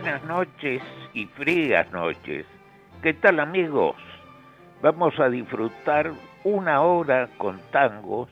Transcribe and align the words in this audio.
Buenas 0.00 0.24
noches 0.26 0.80
y 1.12 1.26
frías 1.26 1.90
noches. 1.90 2.46
¿Qué 3.02 3.14
tal 3.14 3.40
amigos? 3.40 3.96
Vamos 4.80 5.18
a 5.18 5.28
disfrutar 5.28 6.12
una 6.44 6.82
hora 6.82 7.28
con 7.36 7.58
tangos 7.72 8.28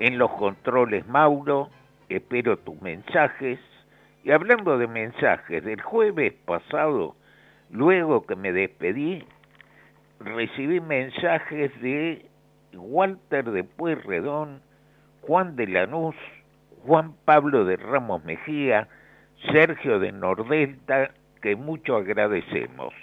en 0.00 0.18
los 0.18 0.28
controles 0.32 1.06
Mauro. 1.06 1.70
Espero 2.08 2.58
tus 2.58 2.82
mensajes. 2.82 3.60
Y 4.24 4.32
hablando 4.32 4.76
de 4.76 4.88
mensajes, 4.88 5.62
del 5.62 5.80
jueves 5.80 6.32
pasado, 6.46 7.14
luego 7.70 8.26
que 8.26 8.34
me 8.34 8.52
despedí, 8.52 9.24
recibí 10.18 10.80
mensajes 10.80 11.80
de 11.80 12.26
Walter 12.74 13.52
de 13.52 13.62
Pueyrredón, 13.62 14.60
Juan 15.20 15.54
de 15.54 15.68
Lanús, 15.68 16.16
Juan 16.84 17.14
Pablo 17.24 17.64
de 17.64 17.76
Ramos 17.76 18.24
Mejía, 18.24 18.88
Sergio 19.50 19.98
de 19.98 20.12
Nordelta, 20.12 21.10
que 21.40 21.56
mucho 21.56 21.96
agradecemos. 21.96 22.94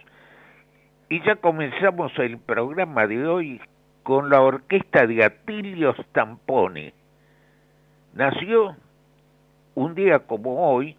Y 1.10 1.22
ya 1.24 1.36
comenzamos 1.36 2.12
el 2.20 2.38
programa 2.38 3.08
de 3.08 3.28
hoy 3.28 3.62
con 4.04 4.30
la 4.30 4.42
orquesta 4.42 5.06
de 5.08 5.24
Atilio 5.24 5.96
Stamponi. 5.96 6.94
Nació 8.14 8.76
un 9.76 9.96
día 9.96 10.20
como 10.20 10.72
hoy, 10.72 10.96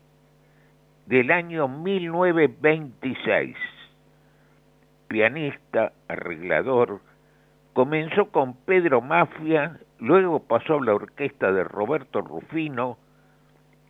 del 1.07 1.31
año 1.31 1.69
1926. 1.69 3.57
Pianista, 5.09 5.93
arreglador, 6.09 7.01
comenzó 7.73 8.31
con 8.31 8.55
Pedro 8.55 9.01
Mafia, 9.01 9.81
luego 9.99 10.41
pasó 10.41 10.79
a 10.79 10.85
la 10.85 10.95
orquesta 10.95 11.51
de 11.53 11.65
Roberto 11.65 12.21
Rufino, 12.21 12.97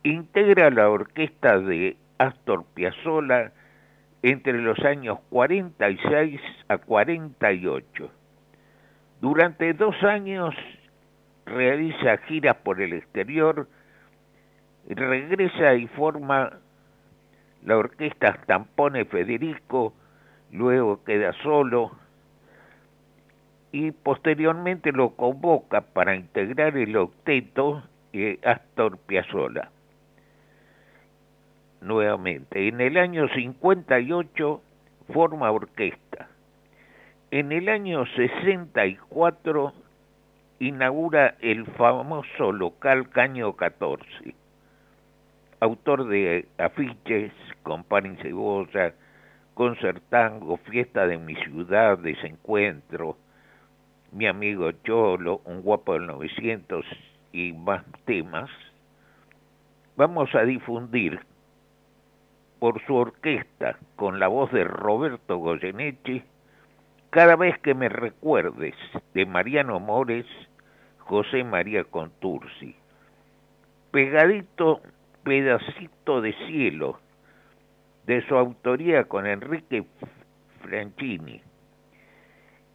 integra 0.03 0.69
la 0.71 0.89
orquesta 0.89 1.59
de 1.59 1.95
Astor 2.17 2.65
Piazzolla 2.73 3.51
entre 4.23 4.53
los 4.53 4.79
años 4.79 5.19
46 5.29 6.41
a 6.67 6.77
48. 6.77 8.09
Durante 9.19 9.73
dos 9.73 9.95
años 10.03 10.55
realiza 11.45 12.17
giras 12.27 12.55
por 12.57 12.81
el 12.81 12.93
exterior, 12.93 13.67
regresa 14.87 15.75
y 15.75 15.87
forma 15.87 16.51
la 17.63 17.77
orquesta 17.77 18.39
Stampone 18.43 19.05
Federico, 19.05 19.93
luego 20.51 21.03
queda 21.03 21.33
solo 21.43 21.91
y 23.71 23.91
posteriormente 23.91 24.91
lo 24.91 25.11
convoca 25.11 25.81
para 25.81 26.15
integrar 26.15 26.75
el 26.75 26.97
octeto 26.97 27.83
de 28.11 28.39
Astor 28.43 28.97
Piazzolla 28.97 29.69
nuevamente. 31.81 32.67
En 32.67 32.79
el 32.79 32.97
año 32.97 33.27
58 33.27 34.61
forma 35.13 35.51
orquesta. 35.51 36.29
En 37.31 37.51
el 37.51 37.69
año 37.69 38.05
64 38.15 39.73
inaugura 40.59 41.35
el 41.41 41.65
famoso 41.65 42.51
local 42.51 43.09
Caño 43.09 43.53
14. 43.53 44.35
Autor 45.59 46.07
de 46.07 46.47
afiches 46.57 47.31
con 47.63 47.83
pan 47.83 48.13
y 48.13 48.21
cebolla, 48.21 48.93
concertango, 49.53 50.57
fiesta 50.57 51.07
de 51.07 51.17
mi 51.17 51.35
ciudad, 51.35 51.97
desencuentro, 51.97 53.17
mi 54.11 54.27
amigo 54.27 54.71
Cholo, 54.83 55.41
un 55.45 55.61
guapo 55.61 55.93
del 55.93 56.07
900 56.07 56.85
y 57.31 57.53
más 57.53 57.85
temas, 58.05 58.49
vamos 59.95 60.33
a 60.35 60.43
difundir 60.43 61.19
por 62.61 62.79
su 62.85 62.95
orquesta 62.95 63.79
con 63.95 64.19
la 64.19 64.27
voz 64.27 64.51
de 64.51 64.63
Roberto 64.63 65.37
Goyeneche, 65.37 66.23
cada 67.09 67.35
vez 67.35 67.57
que 67.61 67.73
me 67.73 67.89
recuerdes 67.89 68.75
de 69.15 69.25
Mariano 69.25 69.79
Mores, 69.79 70.27
José 70.99 71.43
María 71.43 71.85
Contursi. 71.85 72.75
Pegadito, 73.89 74.79
pedacito 75.23 76.21
de 76.21 76.33
cielo, 76.45 76.99
de 78.05 78.23
su 78.27 78.37
autoría 78.37 79.05
con 79.05 79.25
Enrique 79.25 79.83
Franchini. 80.61 81.41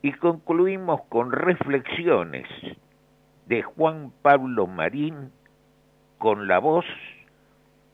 Y 0.03 0.12
concluimos 0.14 1.03
con 1.08 1.30
reflexiones 1.30 2.48
de 3.47 3.62
Juan 3.62 4.10
Pablo 4.22 4.66
Marín 4.66 5.30
con 6.18 6.48
la 6.48 6.58
voz 6.58 6.86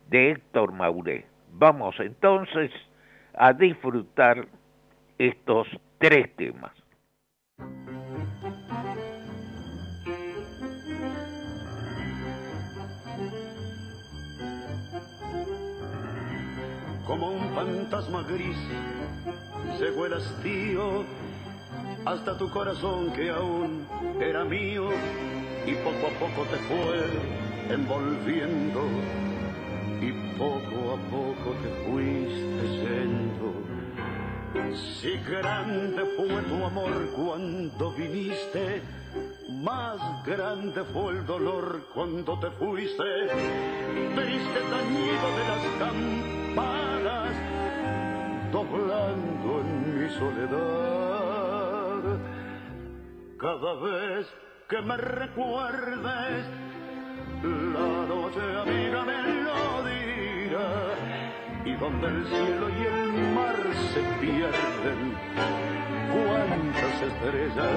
de 0.08 0.30
Héctor 0.30 0.72
Mauré. 0.72 1.31
Vamos 1.52 1.94
entonces 2.00 2.70
a 3.34 3.52
disfrutar 3.52 4.46
estos 5.18 5.68
tres 5.98 6.34
temas. 6.36 6.72
Como 17.06 17.30
un 17.30 17.54
fantasma 17.54 18.22
gris 18.22 18.56
fue 19.90 20.06
el 20.06 20.14
hastío 20.14 21.04
hasta 22.04 22.38
tu 22.38 22.48
corazón 22.50 23.12
que 23.12 23.30
aún 23.30 23.86
era 24.20 24.44
mío 24.44 24.88
y 25.66 25.74
poco 25.74 26.06
a 26.06 26.18
poco 26.18 26.48
te 26.50 26.56
fue 26.56 27.74
envolviendo 27.74 28.80
y 30.02 30.12
poco 30.36 30.94
a 30.94 30.98
poco 31.10 31.54
te 31.62 31.70
fuiste 31.84 32.64
yendo. 32.82 33.48
Si 35.00 35.12
grande 35.18 36.02
fue 36.16 36.42
tu 36.42 36.64
amor 36.64 36.92
cuando 37.14 37.92
viniste, 37.92 38.82
más 39.62 40.00
grande 40.24 40.82
fue 40.92 41.12
el 41.12 41.24
dolor 41.24 41.86
cuando 41.94 42.38
te 42.40 42.50
fuiste. 42.50 43.04
Triste 44.14 44.60
tañido 44.70 45.26
de 45.38 45.44
las 45.50 45.64
campanas, 45.78 47.32
doblando 48.50 49.60
en 49.60 50.02
mi 50.02 50.08
soledad. 50.10 52.02
Cada 53.38 53.74
vez 53.74 54.26
que 54.68 54.82
me 54.82 54.96
recuerdes, 54.96 56.46
la 57.42 58.06
noche 58.06 58.40
amiga 58.62 59.04
me 59.04 59.42
lo 59.42 59.51
y 61.64 61.74
donde 61.76 62.08
el 62.08 62.26
cielo 62.26 62.68
y 62.68 62.82
el 62.84 63.12
mar 63.34 63.56
se 63.94 64.02
pierden 64.20 65.16
cuántas 66.12 67.02
estrellas 67.02 67.72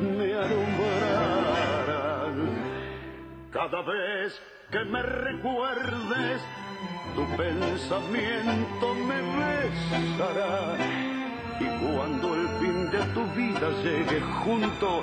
me 0.00 0.34
alumbrarán. 0.34 1.44
Cada 3.50 3.82
vez 3.82 4.40
que 4.70 4.84
me 4.84 5.02
recuerdes 5.02 6.40
tu 7.14 7.26
pensamiento 7.36 8.94
me 8.94 9.20
besará. 9.38 10.76
Y 11.60 11.66
cuando 11.84 12.34
el 12.34 12.48
fin 12.58 12.90
de 12.90 12.98
tu 13.12 13.22
vida 13.34 13.68
llegue 13.82 14.20
junto 14.44 15.02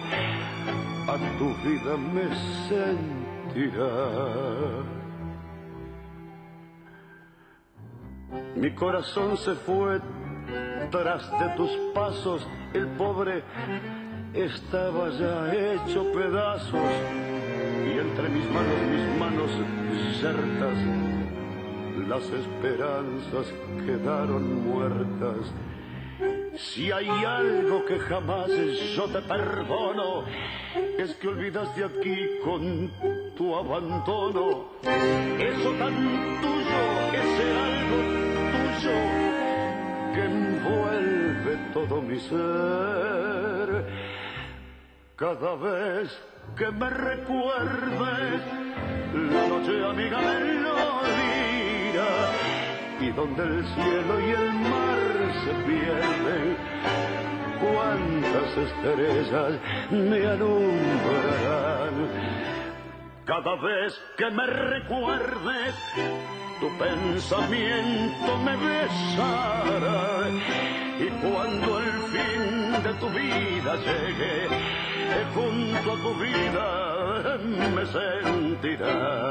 a 1.08 1.18
tu 1.38 1.54
vida 1.64 1.98
me 1.98 2.26
sentiré 2.68 3.72
mi 8.56 8.72
corazón 8.72 9.38
se 9.38 9.56
fue 9.56 10.00
tras 10.92 11.30
de 11.40 11.50
tus 11.56 11.72
pasos, 11.94 12.48
el 12.74 12.88
pobre 12.98 13.44
estaba 14.34 15.10
ya 15.10 15.54
hecho 15.54 16.12
pedazos 16.12 16.92
y 17.86 18.00
entre 18.00 18.30
mis 18.30 18.50
manos, 18.52 18.82
mis 18.90 19.20
manos 19.20 19.52
certas, 20.20 20.78
las 22.08 22.24
esperanzas 22.30 23.54
quedaron 23.86 24.68
muertas. 24.68 25.54
Si 26.56 26.92
hay 26.92 27.08
algo 27.08 27.86
que 27.86 27.98
jamás 28.00 28.50
yo 28.96 29.06
te 29.06 29.22
perdono, 29.22 30.26
es 30.98 31.16
que 31.16 31.28
olvidaste 31.28 31.84
aquí 31.84 32.18
con 32.44 32.92
tu 33.36 33.56
abandono. 33.56 34.66
Eso 34.84 35.72
tan 35.80 35.96
tuyo, 36.42 36.82
ese 37.14 37.58
algo 37.58 38.11
que 38.84 40.24
envuelve 40.26 41.58
todo 41.74 42.02
mi 42.02 42.20
ser. 42.20 43.86
Cada 45.16 45.56
vez 45.56 46.10
que 46.58 46.72
me 46.72 46.90
recuerdes 46.90 48.42
la 49.14 49.48
noche 49.48 49.86
amiga 49.86 50.20
melodía 50.20 52.10
y 53.02 53.12
donde 53.12 53.44
el 53.44 53.66
cielo 53.66 54.20
y 54.20 54.32
el 54.32 54.54
mar 54.54 55.00
se 55.44 55.54
pierden, 55.68 56.58
cuántas 57.62 58.58
estrellas 58.58 59.54
me 59.92 60.26
alumbrarán. 60.26 61.96
Cada 63.26 63.56
vez 63.62 63.94
que 64.18 64.32
me 64.32 64.46
recuerdes, 64.48 65.76
tu 66.62 66.70
pensamiento 66.78 68.38
me 68.46 68.56
besará. 68.56 70.30
Y 71.00 71.08
cuando 71.24 71.80
el 71.80 71.92
fin 72.14 72.84
de 72.84 72.94
tu 73.00 73.10
vida 73.10 73.76
llegue, 73.88 74.48
junto 75.34 75.92
a 75.92 75.98
tu 76.06 76.14
vida 76.22 77.38
me 77.76 77.84
sentirás. 77.98 79.22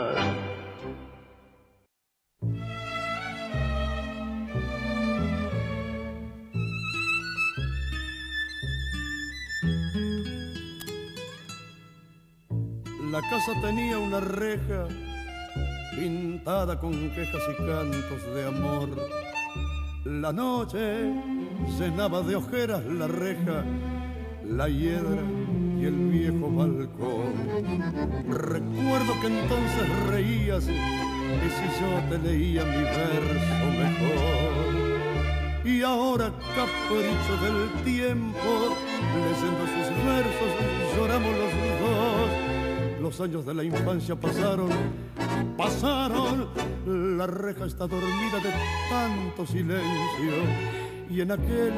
La 13.12 13.21
casa 13.23 13.53
tenía 13.61 13.99
una 13.99 14.21
reja 14.21 14.87
pintada 15.97 16.79
con 16.79 16.93
quejas 17.11 17.43
y 17.51 17.57
cantos 17.57 18.35
de 18.35 18.47
amor. 18.47 18.89
La 20.05 20.33
noche 20.33 21.13
cenaba 21.77 22.23
de 22.23 22.37
ojeras 22.37 22.85
la 22.87 23.07
reja, 23.07 23.65
la 24.45 24.69
hiedra 24.69 25.23
y 25.79 25.85
el 25.85 25.97
viejo 26.11 26.51
balcón. 26.51 27.35
Recuerdo 28.29 29.21
que 29.21 29.27
entonces 29.27 30.07
reías 30.09 30.65
y 30.65 30.77
si 31.57 31.67
yo 31.81 32.01
te 32.09 32.19
leía 32.19 32.65
mi 32.65 32.83
verso 32.83 33.67
mejor. 33.79 34.71
Y 35.65 35.83
ahora, 35.83 36.33
capricho 36.57 37.37
del 37.45 37.85
tiempo, 37.85 38.77
leyendo 39.15 39.67
sus 39.67 39.89
versos, 40.07 40.97
lloramos 40.97 41.33
los 41.37 41.53
los 43.11 43.21
años 43.21 43.45
de 43.45 43.55
la 43.55 43.65
infancia 43.65 44.15
pasaron, 44.15 44.69
pasaron. 45.57 46.47
La 46.87 47.27
reja 47.27 47.67
está 47.67 47.89
dormida 47.89 48.39
de 48.41 48.53
tanto 48.89 49.45
silencio. 49.45 50.33
Y 51.11 51.21
en 51.21 51.33
aquel 51.33 51.73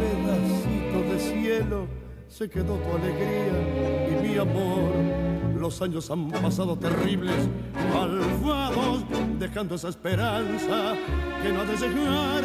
pedacito 0.00 1.12
de 1.12 1.18
cielo 1.20 1.86
se 2.26 2.50
quedó 2.50 2.74
tu 2.74 2.90
alegría 2.90 4.08
y 4.10 4.26
mi 4.26 4.36
amor. 4.36 5.60
Los 5.60 5.80
años 5.80 6.10
han 6.10 6.28
pasado 6.28 6.76
terribles, 6.76 7.48
malvados, 7.94 9.04
dejando 9.38 9.76
esa 9.76 9.90
esperanza 9.90 10.96
que 11.40 11.52
no 11.52 11.60
ha 11.60 11.64
de 11.66 11.76
llegar. 11.76 12.44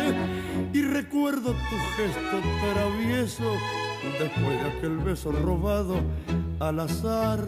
Y 0.72 0.84
recuerdo 0.84 1.52
tu 1.52 1.78
gesto 1.96 2.38
travieso 2.76 3.54
después 4.20 4.62
de 4.62 4.78
aquel 4.78 4.98
beso 5.00 5.32
robado 5.32 5.96
al 6.60 6.80
azar. 6.80 7.40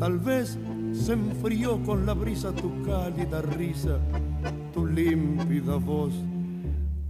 Tal 0.00 0.18
vez 0.18 0.58
se 0.94 1.12
enfrió 1.12 1.82
con 1.82 2.06
la 2.06 2.14
brisa 2.14 2.52
tu 2.52 2.82
cálida 2.82 3.42
risa, 3.42 3.98
tu 4.72 4.86
límpida 4.86 5.76
voz. 5.76 6.14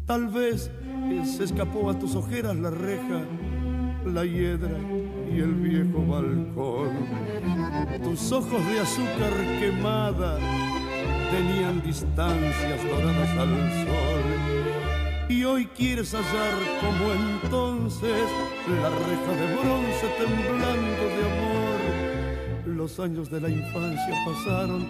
Tal 0.06 0.26
vez 0.26 0.72
se 1.24 1.44
escapó 1.44 1.88
a 1.88 1.96
tus 1.96 2.16
ojeras 2.16 2.56
la 2.56 2.70
reja, 2.70 3.22
la 4.04 4.24
hiedra 4.24 4.76
y 5.32 5.38
el 5.38 5.54
viejo 5.54 6.04
balcón. 6.04 6.88
Tus 8.02 8.32
ojos 8.32 8.66
de 8.66 8.80
azúcar 8.80 9.34
quemada 9.60 10.36
tenían 11.30 11.80
distancias 11.82 12.80
doradas 12.90 13.30
al 13.38 13.50
sol. 13.86 15.28
Y 15.28 15.44
hoy 15.44 15.66
quieres 15.66 16.12
hallar 16.12 16.54
como 16.80 17.12
entonces 17.12 18.26
la 18.82 18.88
reja 18.88 19.32
de 19.40 19.56
bronce 19.58 20.08
temblando 20.18 21.02
de 21.06 21.24
amor. 21.30 21.59
Los 22.80 22.98
años 22.98 23.30
de 23.30 23.42
la 23.42 23.50
infancia 23.50 24.14
pasaron, 24.24 24.86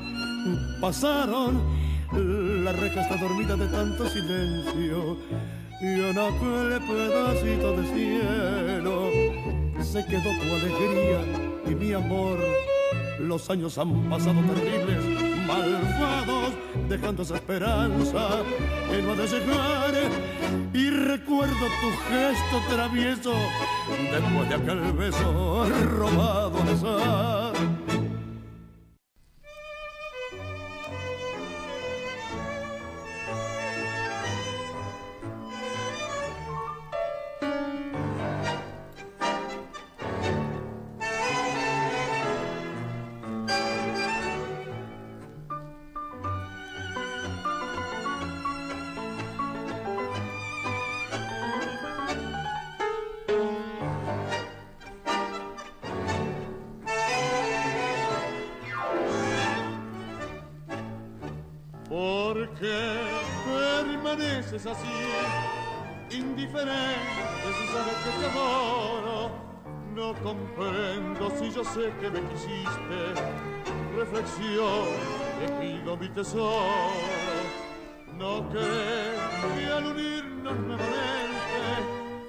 pasaron. 0.81 1.61
La 2.65 2.71
reja 2.71 3.01
está 3.01 3.17
dormida 3.17 3.57
de 3.57 3.67
tanto 3.67 4.09
silencio. 4.09 5.17
Y 5.81 5.87
en 5.87 6.17
aquel 6.17 6.81
pedacito 6.87 7.77
de 7.79 7.87
cielo 7.93 9.09
se 9.83 10.07
quedó 10.07 10.23
tu 10.23 10.55
alegría 10.55 11.21
y 11.69 11.75
mi 11.75 11.93
amor. 11.93 12.39
Los 13.19 13.51
años 13.51 13.77
han 13.77 14.09
pasado 14.09 14.41
terribles 14.55 15.05
malvados, 15.49 16.53
dejando 16.89 17.25
esa 17.25 17.35
esperanza 17.35 18.43
que 18.89 19.03
no 19.03 19.13
ha 19.13 19.17
de 19.17 19.27
llegar. 19.27 19.95
Y 20.73 20.91
recuerdo 20.91 21.67
tu 21.81 21.91
gesto 22.09 22.73
travieso 22.73 23.33
después 24.13 24.49
de 24.49 24.55
aquel 24.55 24.93
beso 24.93 25.67
sé 71.65 71.93
que 72.01 72.11
me 72.11 72.21
quisiste, 72.29 72.99
reflexión, 73.97 74.87
te 75.39 75.49
pido 75.61 75.97
mi 75.97 76.09
tesoro. 76.09 76.91
No 78.19 78.49
que 78.51 79.67
al 79.73 79.87
unirnos 79.87 80.57
nuevamente 80.57 81.63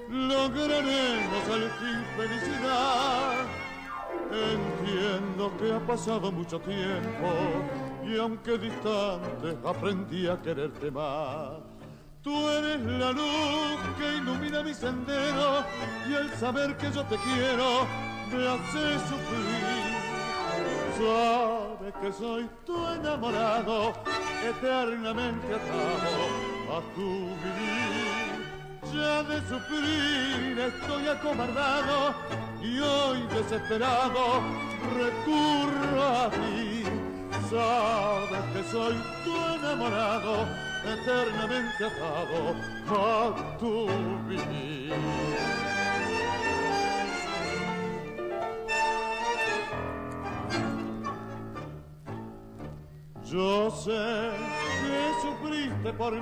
lograremos 0.10 1.50
al 1.52 1.70
fin 1.80 2.06
felicidad. 2.18 3.46
Entiendo 4.32 5.52
que 5.58 5.74
ha 5.74 5.80
pasado 5.86 6.32
mucho 6.32 6.60
tiempo 6.62 7.28
y 8.06 8.18
aunque 8.18 8.58
distante 8.58 9.58
aprendí 9.66 10.28
a 10.28 10.42
quererte 10.42 10.92
más. 10.92 11.71
Tú 12.24 12.50
eres 12.50 12.80
la 12.82 13.12
luz 13.12 13.80
que 13.98 14.18
ilumina 14.18 14.62
mi 14.62 14.76
sendero 14.76 15.66
y 16.08 16.14
el 16.14 16.30
saber 16.36 16.78
que 16.78 16.92
yo 16.92 17.04
te 17.06 17.16
quiero 17.18 17.88
me 18.32 18.48
hace 18.48 19.00
sufrir. 19.10 19.92
Sabe 21.00 21.92
que 22.00 22.14
soy 22.14 22.48
tu 22.64 22.78
enamorado, 22.90 23.94
eternamente 24.48 25.48
atado 25.48 26.78
a 26.78 26.82
tu 26.94 27.10
vivir. 27.42 28.22
Ya 28.94 29.24
de 29.24 29.40
sufrir 29.50 30.60
estoy 30.60 31.08
acobardado 31.08 32.14
y 32.62 32.80
hoy 32.80 33.22
desesperado 33.34 34.42
recurro 34.96 36.04
a 36.04 36.30
ti. 36.30 36.84
Sabes 37.50 38.44
que 38.54 38.72
soy 38.72 38.96
tu 39.24 39.36
enamorado, 39.56 40.46
eternamente 40.86 41.86
atado 41.86 42.56
a 42.90 43.58
tu 43.58 43.88
vivir. 44.28 44.94
Yo 53.24 53.72
sé 53.72 54.32
que 54.82 55.14
sufriste 55.22 55.94
por 55.94 56.14
mí 56.14 56.22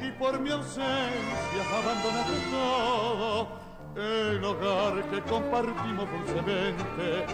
y 0.00 0.10
por 0.18 0.38
mi 0.40 0.50
ausencia 0.50 1.62
abandonaste 1.72 2.36
todo. 2.50 3.66
El 3.96 4.44
hogar 4.44 5.02
que 5.08 5.22
compartimos 5.22 6.06
dulcemente 6.10 7.24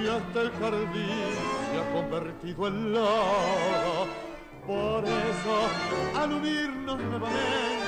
y 0.00 0.06
hasta 0.06 0.40
el 0.42 0.52
jardín 0.52 1.34
se 1.68 1.80
ha 1.80 1.92
convertido 1.92 2.68
en 2.68 2.92
lodo. 2.92 4.31
Por 4.66 5.04
eso, 5.04 6.20
al 6.20 6.32
unirnos 6.32 6.98
nuevamente, 6.98 7.82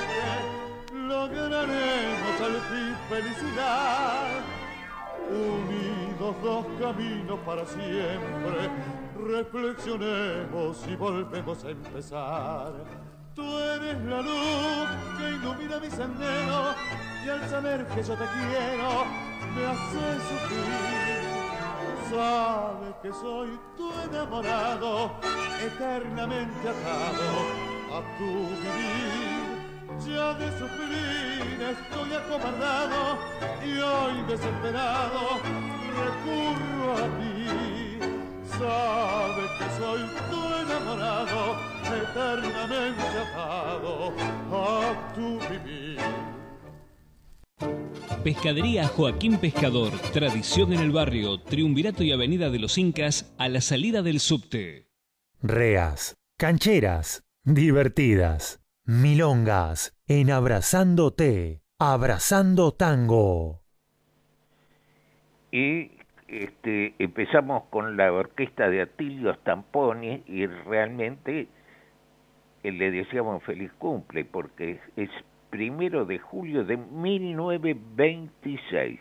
lograremos 0.93 2.41
al 2.43 2.61
fin 2.61 2.95
felicidad. 3.09 4.27
Unidos 5.29 6.35
dos 6.43 6.65
caminos 6.79 7.39
para 7.45 7.65
siempre, 7.65 8.69
reflexionemos 9.17 10.85
y 10.87 10.95
volvemos 10.97 11.63
a 11.63 11.69
empezar. 11.69 12.73
Tú 13.33 13.57
eres 13.57 14.01
la 14.03 14.21
luz 14.21 14.87
que 15.17 15.29
ilumina 15.29 15.79
mi 15.79 15.89
sendero 15.89 16.75
y 17.25 17.29
al 17.29 17.49
saber 17.49 17.85
que 17.87 18.03
yo 18.03 18.13
te 18.13 18.25
quiero 18.25 19.05
me 19.55 19.65
hace 19.65 20.19
sufrir. 20.27 21.14
Sabe 22.09 22.93
que 23.01 23.11
soy 23.11 23.59
tu 23.75 23.91
enamorado, 24.03 25.11
eternamente 25.59 26.69
atado 26.69 27.31
a 27.97 28.17
tu 28.17 28.31
vivir. 28.61 29.25
Ya 30.05 30.33
de 30.33 30.47
sufrir 30.59 31.61
estoy 31.61 32.13
acobardado 32.13 33.17
y 33.65 33.79
hoy 33.79 34.23
desesperado 34.27 35.39
recurro 36.03 36.93
a 36.93 37.05
ti. 37.17 37.99
Sabe 38.59 39.43
que 39.57 39.67
soy 39.79 40.01
tu 40.29 40.41
enamorado, 40.63 41.57
eternamente 42.03 43.03
atado 43.25 44.13
a 44.51 45.13
tu 45.15 45.39
vivir. 45.49 46.34
Pescadería 48.23 48.87
Joaquín 48.87 49.37
Pescador, 49.37 49.91
tradición 50.11 50.73
en 50.73 50.79
el 50.79 50.91
barrio, 50.91 51.39
Triunvirato 51.41 52.03
y 52.03 52.11
Avenida 52.11 52.49
de 52.49 52.57
los 52.57 52.77
Incas, 52.79 53.35
a 53.37 53.47
la 53.49 53.61
salida 53.61 54.01
del 54.01 54.19
subte. 54.19 54.87
Reas, 55.43 56.17
cancheras, 56.37 57.23
divertidas, 57.43 58.65
milongas, 58.83 59.95
en 60.07 60.31
Abrazándote, 60.31 61.61
Abrazando 61.77 62.71
Tango. 62.71 63.61
Y 65.51 65.91
este, 66.27 66.95
empezamos 66.97 67.65
con 67.69 67.95
la 67.95 68.11
orquesta 68.11 68.69
de 68.69 68.81
Atilio 68.81 69.35
Stamponi 69.35 70.23
y 70.25 70.47
realmente 70.47 71.47
eh, 72.63 72.71
le 72.71 72.89
decíamos 72.89 73.43
feliz 73.43 73.71
cumple 73.77 74.25
porque 74.25 74.79
es 74.95 75.09
primero 75.55 76.03
de 76.03 76.19
julio 76.19 76.65
de 76.65 76.75
1926 76.75 78.99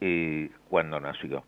eh, 0.00 0.50
cuando 0.68 1.00
nació. 1.00 1.42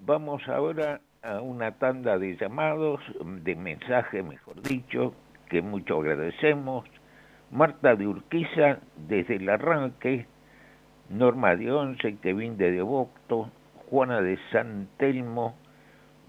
Vamos 0.00 0.42
ahora 0.48 1.00
a 1.22 1.40
una 1.40 1.70
tanda 1.78 2.18
de 2.18 2.36
llamados, 2.36 3.00
de 3.44 3.54
mensajes, 3.54 4.24
mejor 4.24 4.60
dicho, 4.60 5.14
que 5.48 5.62
mucho 5.62 6.00
agradecemos. 6.00 6.84
Marta 7.52 7.94
de 7.94 8.08
Urquiza, 8.08 8.80
desde 8.96 9.36
el 9.36 9.48
arranque, 9.48 10.26
Norma 11.10 11.54
de 11.54 11.70
Once, 11.70 12.16
Kevin 12.16 12.56
de 12.56 12.72
Devoto, 12.72 13.52
Juana 13.88 14.20
de 14.20 14.36
San 14.50 14.88
Telmo, 14.96 15.54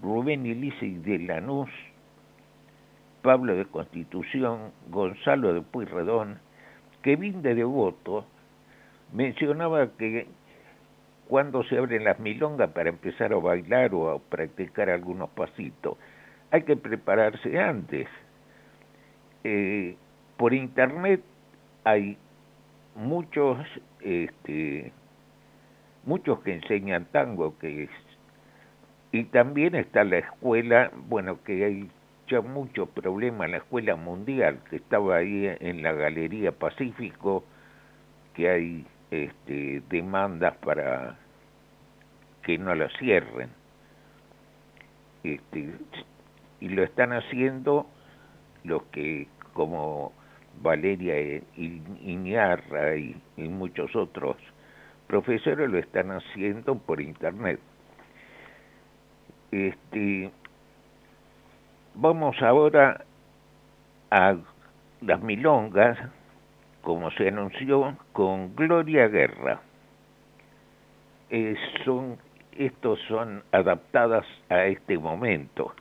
Rubén 0.00 0.46
Ilisi 0.46 0.98
de 0.98 1.18
Lanús, 1.18 1.70
Pablo 3.28 3.54
de 3.56 3.66
Constitución, 3.66 4.72
Gonzalo 4.88 5.52
de 5.52 5.60
Puyredón, 5.60 6.38
Kevin 7.02 7.42
de 7.42 7.54
Devoto, 7.54 8.24
mencionaba 9.12 9.86
que 9.98 10.26
cuando 11.28 11.62
se 11.64 11.76
abren 11.76 12.04
las 12.04 12.18
milongas 12.20 12.70
para 12.70 12.88
empezar 12.88 13.34
a 13.34 13.36
bailar 13.36 13.94
o 13.94 14.10
a 14.12 14.18
practicar 14.18 14.88
algunos 14.88 15.28
pasitos, 15.28 15.98
hay 16.50 16.62
que 16.62 16.74
prepararse 16.74 17.60
antes. 17.60 18.08
Eh, 19.44 19.94
por 20.38 20.54
internet 20.54 21.22
hay 21.84 22.16
muchos 22.94 23.58
este, 24.00 24.90
muchos 26.06 26.40
que 26.40 26.54
enseñan 26.54 27.04
tango 27.12 27.58
que 27.58 27.82
es, 27.82 27.90
y 29.12 29.24
también 29.24 29.74
está 29.74 30.02
la 30.04 30.16
escuela 30.16 30.90
bueno 31.10 31.42
que 31.44 31.66
hay 31.66 31.90
ya 32.28 32.40
muchos 32.40 32.88
problemas 32.90 33.46
en 33.46 33.52
la 33.52 33.56
escuela 33.58 33.96
mundial 33.96 34.60
que 34.70 34.76
estaba 34.76 35.16
ahí 35.16 35.46
en 35.60 35.82
la 35.82 35.92
galería 35.92 36.52
Pacífico 36.52 37.44
que 38.34 38.48
hay 38.48 38.86
este, 39.10 39.82
demandas 39.88 40.56
para 40.58 41.18
que 42.42 42.58
no 42.58 42.74
la 42.74 42.88
cierren 42.98 43.50
este, 45.24 45.74
y 46.60 46.68
lo 46.68 46.82
están 46.82 47.12
haciendo 47.12 47.86
los 48.64 48.82
que 48.84 49.28
como 49.52 50.12
Valeria 50.62 51.42
Iñarra 51.56 52.96
y, 52.96 53.20
y 53.36 53.48
muchos 53.48 53.94
otros 53.96 54.36
profesores 55.06 55.68
lo 55.68 55.78
están 55.78 56.10
haciendo 56.12 56.76
por 56.76 57.00
internet. 57.00 57.58
Este, 59.50 60.30
vamos 62.00 62.40
ahora 62.42 63.04
a 64.10 64.36
las 65.00 65.20
milongas, 65.20 65.98
como 66.80 67.10
se 67.10 67.28
anunció, 67.28 67.96
con 68.12 68.54
Gloria 68.54 69.08
Guerra. 69.08 69.60
Eh, 71.30 71.56
son, 71.84 72.16
estos 72.56 73.00
son 73.08 73.42
adaptadas 73.52 74.24
a 74.48 74.64
este 74.66 74.96
momento. 74.96 75.74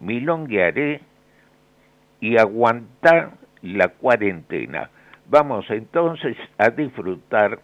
Milonguearé 0.00 1.02
y 2.20 2.38
aguantar 2.38 3.32
la 3.60 3.88
cuarentena. 3.88 4.90
Vamos 5.28 5.66
entonces 5.68 6.36
a 6.58 6.70
disfrutar 6.70 7.60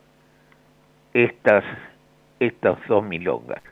estas, 1.14 1.64
estas 2.38 2.78
dos 2.86 3.02
milongas. 3.02 3.62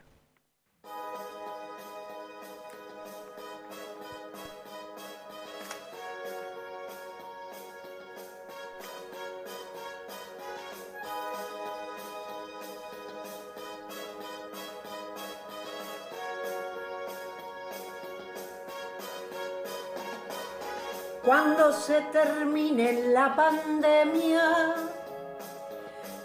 Se 21.86 22.00
termine 22.10 23.12
la 23.12 23.36
pandemia, 23.36 24.74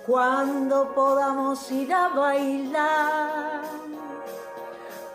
cuando 0.08 0.92
podamos 0.96 1.72
ir 1.72 1.94
a 1.94 2.08
bailar, 2.08 3.62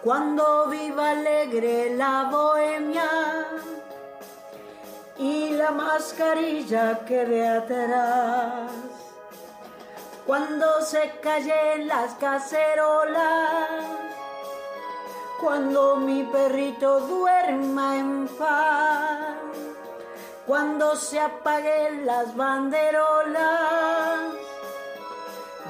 cuando 0.04 0.68
viva 0.68 1.10
alegre 1.10 1.96
la 1.96 2.28
bohemia 2.30 3.10
y 5.18 5.50
la 5.50 5.72
mascarilla 5.72 7.04
quede 7.04 7.48
atrás, 7.48 8.70
cuando 10.26 10.80
se 10.82 11.10
callen 11.20 11.88
las 11.88 12.14
cacerolas 12.14 13.70
cuando 15.40 15.96
mi 15.96 16.22
perrito 16.22 17.00
duerma 17.00 17.98
en 17.98 18.28
paz 18.38 19.45
cuando 20.46 20.94
se 20.94 21.18
apaguen 21.18 22.06
las 22.06 22.36
banderolas, 22.36 24.20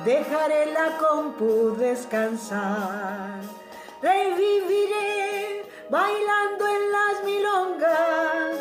dejaré 0.05 0.67
la 0.67 0.99
compu 0.99 1.75
descansar. 1.77 3.41
Reviviré 4.03 5.65
bailando 5.89 6.67
en 6.67 6.93
las 6.93 7.25
milongas, 7.25 8.61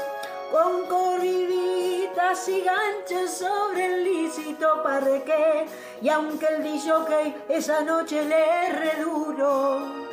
con 0.51 0.86
corriditas 0.88 2.48
y 2.48 2.62
ganchos 2.62 3.31
sobre 3.31 3.86
el 3.86 4.03
lícito 4.05 4.81
parreque. 4.84 5.65
Y 6.01 6.07
aunque 6.07 6.48
el 6.48 6.63
que 6.63 7.36
esa 7.50 7.81
noche 7.81 8.24
le 8.24 8.72
reduro, 8.72 10.05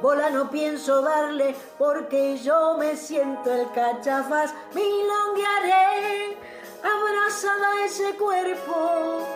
bola 0.00 0.30
no 0.30 0.50
pienso 0.50 1.02
darle 1.02 1.54
porque 1.78 2.38
yo 2.38 2.76
me 2.78 2.96
siento 2.96 3.52
el 3.52 3.70
cachafaz. 3.72 4.54
Milonguearé 4.74 6.36
abrazada 6.82 7.84
ese 7.84 8.14
cuerpo 8.16 9.26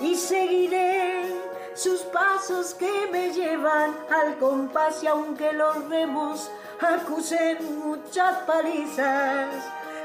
y 0.00 0.14
seguiré 0.14 1.34
sus 1.74 2.00
pasos 2.02 2.74
que 2.74 3.08
me 3.10 3.32
llevan 3.32 3.96
al 4.10 4.36
compás 4.38 5.02
y 5.02 5.06
aunque 5.06 5.52
los 5.52 5.88
vemos 5.88 6.50
acusen 6.80 7.78
muchas 7.80 8.38
palizas. 8.40 9.48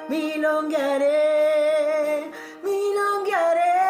Milonguearé, 0.07 1.11
milonguearé. 2.63 3.86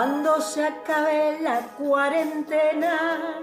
Cuando 0.00 0.40
se 0.40 0.64
acabe 0.64 1.40
la 1.42 1.60
cuarentena, 1.76 3.38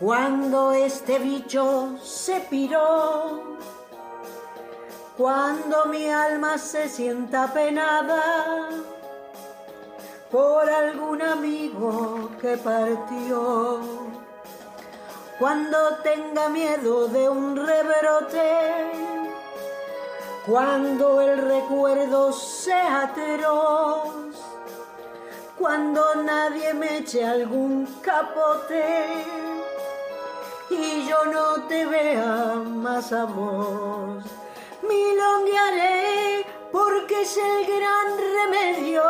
cuando 0.00 0.72
este 0.72 1.20
bicho 1.20 1.96
se 2.02 2.40
piró, 2.50 3.56
cuando 5.16 5.84
mi 5.86 6.08
alma 6.08 6.58
se 6.58 6.88
sienta 6.88 7.46
penada 7.52 8.68
por 10.28 10.68
algún 10.68 11.22
amigo 11.22 12.30
que 12.40 12.56
partió, 12.56 13.78
cuando 15.38 15.98
tenga 16.02 16.48
miedo 16.48 17.06
de 17.06 17.28
un 17.28 17.54
rebrote, 17.54 18.90
cuando 20.44 21.20
el 21.20 21.38
recuerdo 21.46 22.32
sea 22.32 23.02
atroz, 23.02 24.25
cuando 25.58 26.02
nadie 26.22 26.74
me 26.74 26.98
eche 26.98 27.24
algún 27.24 27.86
capote 28.02 29.24
y 30.70 31.06
yo 31.08 31.24
no 31.26 31.66
te 31.66 31.86
vea 31.86 32.54
más 32.64 33.12
a 33.12 33.24
vos. 33.24 34.22
Milonguearé 34.82 36.44
porque 36.70 37.22
es 37.22 37.36
el 37.36 37.66
gran 37.66 38.08
remedio. 38.38 39.02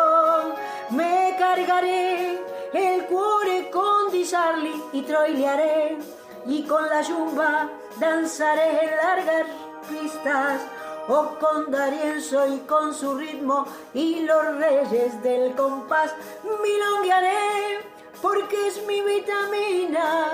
Me 0.90 1.36
cargaré 1.38 2.40
el 2.72 3.06
cuore 3.06 3.70
con 3.70 4.12
disarli 4.12 4.82
y 4.92 5.02
troilearé 5.02 5.98
y 6.46 6.62
con 6.62 6.88
la 6.88 7.02
yumba 7.02 7.68
danzaré 7.98 8.84
en 8.84 8.96
largas 8.96 9.46
pistas 9.88 10.60
o 11.08 11.38
con 11.38 11.70
Darienzo 11.70 12.46
y 12.48 12.58
con 12.60 12.94
su 12.94 13.14
ritmo 13.14 13.66
y 13.94 14.20
los 14.20 14.56
reyes 14.56 15.22
del 15.22 15.54
compás 15.54 16.12
milonguearé 16.42 17.80
porque 18.20 18.68
es 18.68 18.84
mi 18.86 19.00
vitamina. 19.02 20.32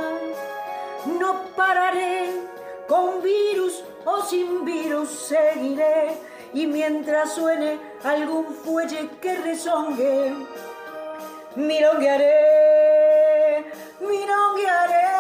No 1.19 1.43
pararé 1.57 2.31
con 2.89 3.23
virus 3.23 3.83
o 4.05 4.23
sin 4.23 4.65
virus 4.65 5.11
seguiré 5.11 6.19
y 6.55 6.67
mientras 6.67 7.35
suene 7.35 7.79
algún 8.05 8.47
fuelle 8.47 9.11
que 9.21 9.37
rezongue, 9.37 10.33
milonguearé, 11.57 13.65
milonguearé. 14.01 15.12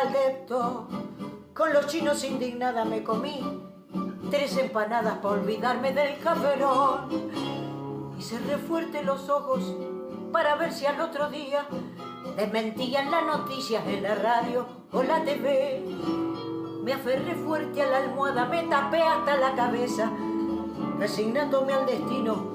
Depto. 0.00 0.88
Con 1.54 1.72
los 1.72 1.86
chinos 1.86 2.24
indignada 2.24 2.84
me 2.84 3.02
comí 3.02 3.40
tres 4.30 4.56
empanadas 4.56 5.18
para 5.18 5.34
olvidarme 5.34 5.92
del 5.92 6.18
caferón. 6.18 7.30
Y 8.18 8.22
cerré 8.22 8.56
fuerte 8.56 9.02
los 9.02 9.28
ojos 9.28 9.76
para 10.32 10.56
ver 10.56 10.72
si 10.72 10.86
al 10.86 11.00
otro 11.00 11.28
día 11.28 11.66
desmentían 12.36 13.10
las 13.10 13.24
noticias 13.24 13.86
en 13.86 14.02
la 14.02 14.14
radio 14.14 14.66
o 14.92 15.02
la 15.02 15.22
TV. 15.22 15.84
Me 16.82 16.94
aferré 16.94 17.34
fuerte 17.34 17.82
a 17.82 17.86
la 17.86 17.98
almohada, 17.98 18.46
me 18.46 18.64
tapé 18.64 19.02
hasta 19.02 19.36
la 19.36 19.54
cabeza, 19.54 20.10
resignándome 20.98 21.74
al 21.74 21.86
destino. 21.86 22.52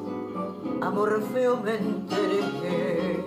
A 0.82 0.90
Morfeo 0.90 1.58
me 1.58 1.76
entregué. 1.76 3.24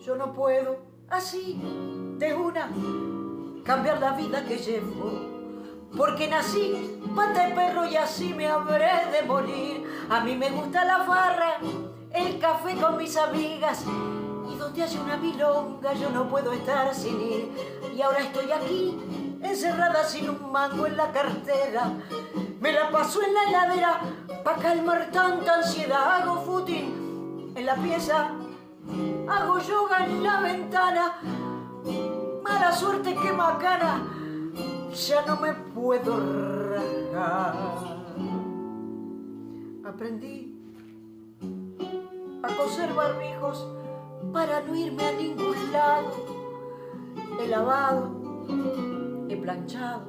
Yo 0.00 0.16
no 0.16 0.32
puedo, 0.32 0.93
así, 1.10 1.60
de 2.18 2.34
una, 2.34 2.70
cambiar 3.64 4.00
la 4.00 4.12
vida 4.12 4.44
que 4.44 4.58
llevo. 4.58 5.34
Porque 5.96 6.26
nací 6.26 7.00
pata 7.14 7.46
de 7.46 7.54
perro 7.54 7.86
y 7.86 7.96
así 7.96 8.34
me 8.34 8.48
habré 8.48 8.90
de 9.12 9.22
morir. 9.26 9.84
A 10.10 10.20
mí 10.20 10.36
me 10.36 10.50
gusta 10.50 10.84
la 10.84 11.04
farra, 11.04 11.58
el 12.12 12.38
café 12.38 12.74
con 12.76 12.96
mis 12.96 13.16
amigas. 13.16 13.84
Y 14.50 14.56
donde 14.56 14.82
haya 14.82 15.00
una 15.00 15.16
milonga 15.16 15.94
yo 15.94 16.10
no 16.10 16.28
puedo 16.28 16.52
estar 16.52 16.92
sin 16.94 17.20
ir. 17.20 17.50
Y 17.94 18.02
ahora 18.02 18.20
estoy 18.20 18.50
aquí, 18.50 18.98
encerrada 19.40 20.04
sin 20.04 20.30
un 20.30 20.50
mango 20.50 20.86
en 20.86 20.96
la 20.96 21.12
cartera. 21.12 21.92
Me 22.60 22.72
la 22.72 22.90
paso 22.90 23.20
en 23.22 23.34
la 23.34 23.44
heladera 23.44 24.00
pa' 24.42 24.56
calmar 24.56 25.10
tanta 25.12 25.56
ansiedad. 25.56 26.22
Hago 26.22 26.40
footing 26.42 27.52
en 27.54 27.66
la 27.66 27.76
pieza, 27.76 28.32
hago 29.28 29.58
yoga 29.58 30.06
en 30.06 30.22
la 30.22 30.40
ventana. 30.40 31.14
Mala 32.42 32.72
suerte 32.72 33.14
que 33.14 33.32
macana, 33.32 34.02
ya 34.92 35.24
no 35.26 35.36
me 35.36 35.52
puedo 35.52 36.16
rajar. 36.70 37.54
Aprendí 39.86 40.54
a 42.42 42.48
coser 42.56 42.92
barbijos 42.94 43.66
para 44.32 44.60
no 44.62 44.74
irme 44.74 45.06
a 45.06 45.12
ningún 45.12 45.72
lado. 45.72 46.10
He 47.40 47.48
lavado, 47.48 48.10
he 49.28 49.36
planchado, 49.36 50.04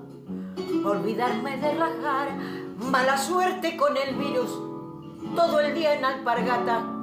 olvidarme 0.86 1.58
de 1.58 1.73
rajar. 1.75 2.38
Mala 2.78 3.17
suerte 3.17 3.78
con 3.78 3.95
el 3.95 4.15
virus, 4.15 4.51
todo 5.36 5.60
el 5.60 5.73
día 5.73 5.95
en 5.95 6.06
alpargata. 6.06 6.95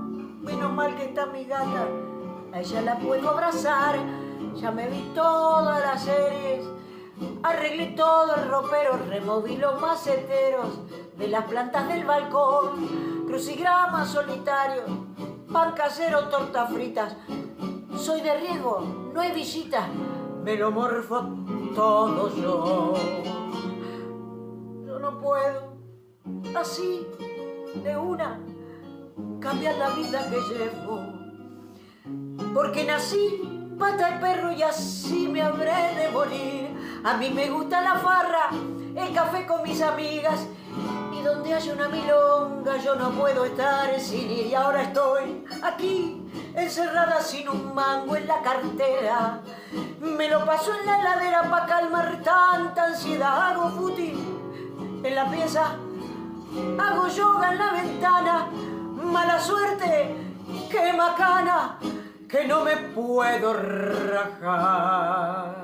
Menos 0.43 0.73
mal 0.73 0.97
que 0.97 1.05
está 1.05 1.27
mi 1.27 1.45
gata, 1.45 1.87
a 2.53 2.61
ella 2.61 2.83
la 2.83 2.99
puedo 2.99 3.31
abrazar. 3.31 3.97
Ya 4.57 4.73
me 4.73 4.89
vi 4.89 5.13
todas 5.15 5.81
las 5.81 6.03
series, 6.03 6.67
arreglé 7.45 7.95
todo 7.97 8.35
el 8.35 8.49
ropero, 8.49 8.99
removí 9.09 9.57
los 9.57 9.81
maceteros 9.81 10.81
de 11.17 11.29
las 11.29 11.45
plantas 11.45 11.87
del 11.89 12.05
balcón, 12.05 13.25
crucigramas 13.27 14.09
solitarios, 14.09 14.91
pan 15.53 15.75
casero, 15.75 16.29
tortas 16.29 16.73
fritas. 16.73 17.17
Soy 17.97 18.21
de 18.21 18.35
riesgo, 18.35 18.81
no 19.15 19.21
hay 19.21 19.31
visita, 19.31 19.87
me 20.43 20.57
lo 20.57 20.73
morfo 20.73 21.25
todo 21.73 22.35
yo. 22.35 22.95
Yo 24.87 24.99
no 24.99 25.21
puedo, 25.21 25.77
así, 26.57 27.07
de 27.85 27.97
una, 27.97 28.41
cambiar 29.43 29.77
la 29.77 29.91
vida 29.91 30.25
que 30.31 30.41
llevo. 30.41 31.03
Porque 32.55 32.85
nací 32.85 33.75
pata 33.79 34.13
de 34.13 34.19
perro 34.19 34.53
y 34.53 34.63
así 34.63 35.29
me 35.29 35.43
habré 35.43 35.95
de 35.97 36.09
morir. 36.13 37.01
A 37.05 37.17
mí 37.17 37.31
me 37.31 37.51
gusta 37.51 37.81
la 37.81 37.97
farra, 37.97 38.51
el 38.95 39.13
café 39.13 39.45
con 39.47 39.63
mis 39.63 39.83
amigas. 39.83 40.47
Y 41.13 41.23
donde 41.23 41.53
haya 41.53 41.73
una 41.75 41.89
milonga 41.89 42.77
yo 42.79 42.95
no 42.95 43.11
puedo 43.11 43.45
estar 43.45 43.99
sin 43.99 44.31
ir. 44.31 44.47
Y 44.47 44.55
ahora 44.55 44.83
estoy 44.83 45.45
aquí, 45.63 46.23
encerrada 46.55 47.21
sin 47.21 47.49
un 47.49 47.75
mango 47.75 48.15
en 48.17 48.29
la 48.29 48.41
cartera. 48.41 49.41
Me 50.01 50.29
lo 50.29 50.45
paso 50.47 50.73
en 50.79 50.87
la 50.87 51.01
heladera 51.01 51.51
para 51.51 51.67
calmar 51.67 52.23
tanta 52.23 52.85
ansiedad. 52.85 53.51
Hago 53.51 53.71
footing 53.71 55.03
en 55.03 55.15
la 55.15 55.29
pieza, 55.31 55.77
hago 56.79 57.09
yoga 57.09 57.53
en 57.53 57.59
la 57.59 57.73
ventana. 57.73 58.47
Mala 59.05 59.41
suerte, 59.41 60.15
qué 60.71 60.93
macana, 60.97 61.79
que 62.29 62.47
no 62.47 62.65
me 62.65 62.77
puedo 62.77 63.53
rajar. 63.53 65.63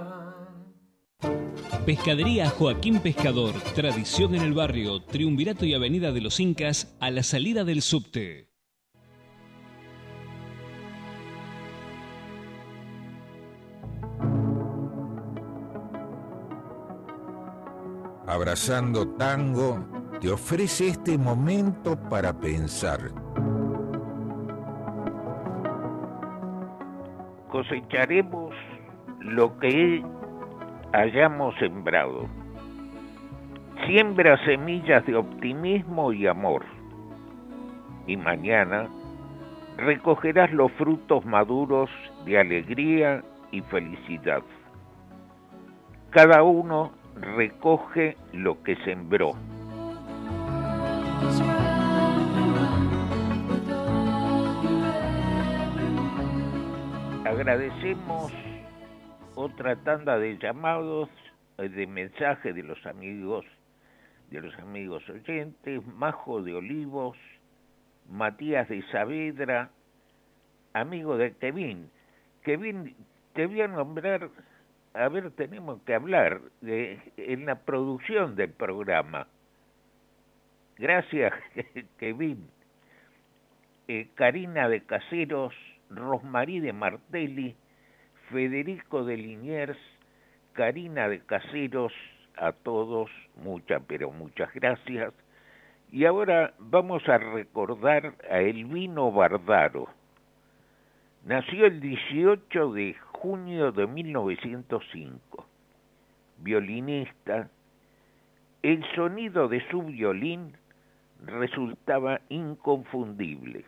Pescadería 1.86 2.50
Joaquín 2.50 3.00
Pescador, 3.00 3.54
tradición 3.74 4.34
en 4.34 4.42
el 4.42 4.52
barrio, 4.52 5.02
Triunvirato 5.02 5.64
y 5.64 5.72
Avenida 5.72 6.12
de 6.12 6.20
los 6.20 6.40
Incas, 6.40 6.94
a 7.00 7.10
la 7.10 7.22
salida 7.22 7.64
del 7.64 7.80
subte. 7.80 8.50
Abrazando 18.26 19.08
Tango 19.16 19.86
te 20.20 20.30
ofrece 20.30 20.88
este 20.88 21.16
momento 21.16 21.98
para 22.10 22.38
pensar. 22.38 23.27
Cosecharemos 27.58 28.54
lo 29.18 29.58
que 29.58 30.00
hayamos 30.92 31.56
sembrado. 31.56 32.28
Siembra 33.84 34.38
semillas 34.44 35.04
de 35.06 35.16
optimismo 35.16 36.12
y 36.12 36.28
amor. 36.28 36.64
Y 38.06 38.16
mañana 38.16 38.86
recogerás 39.76 40.52
los 40.52 40.70
frutos 40.74 41.26
maduros 41.26 41.90
de 42.24 42.38
alegría 42.38 43.24
y 43.50 43.60
felicidad. 43.62 44.42
Cada 46.10 46.44
uno 46.44 46.92
recoge 47.16 48.16
lo 48.32 48.62
que 48.62 48.76
sembró. 48.84 49.32
Agradecemos 57.38 58.32
otra 59.36 59.76
tanda 59.76 60.18
de 60.18 60.36
llamados, 60.38 61.08
eh, 61.58 61.68
de 61.68 61.86
mensajes 61.86 62.52
de 62.52 62.64
los 62.64 62.84
amigos, 62.84 63.46
de 64.32 64.40
los 64.40 64.52
amigos 64.58 65.08
oyentes, 65.08 65.86
Majo 65.86 66.42
de 66.42 66.54
Olivos, 66.54 67.16
Matías 68.10 68.68
de 68.68 68.82
Saavedra, 68.90 69.70
amigo 70.72 71.16
de 71.16 71.32
Kevin. 71.34 71.88
Kevin, 72.42 72.96
te 73.34 73.46
voy 73.46 73.60
a 73.60 73.68
nombrar, 73.68 74.30
a 74.94 75.08
ver, 75.08 75.30
tenemos 75.30 75.80
que 75.82 75.94
hablar 75.94 76.40
en 76.60 77.46
la 77.46 77.54
producción 77.60 78.34
del 78.34 78.50
programa. 78.50 79.28
Gracias, 80.76 81.32
Kevin. 81.98 82.50
Eh, 83.86 84.08
Karina 84.16 84.68
de 84.68 84.80
Caseros, 84.80 85.54
Rosmarí 85.90 86.60
de 86.60 86.72
Martelli, 86.72 87.56
Federico 88.30 89.04
de 89.04 89.16
Liniers, 89.16 89.78
Karina 90.52 91.08
de 91.08 91.20
Caseros, 91.20 91.92
a 92.36 92.52
todos, 92.52 93.10
muchas, 93.36 93.82
pero 93.86 94.10
muchas 94.10 94.52
gracias. 94.54 95.12
Y 95.90 96.04
ahora 96.04 96.52
vamos 96.58 97.08
a 97.08 97.18
recordar 97.18 98.14
a 98.30 98.40
Elvino 98.40 99.10
Bardaro. 99.10 99.88
Nació 101.24 101.66
el 101.66 101.80
18 101.80 102.72
de 102.72 102.94
junio 103.12 103.72
de 103.72 103.86
1905. 103.86 105.46
Violinista, 106.38 107.50
el 108.62 108.84
sonido 108.94 109.48
de 109.48 109.66
su 109.70 109.82
violín 109.82 110.56
resultaba 111.24 112.20
inconfundible. 112.28 113.64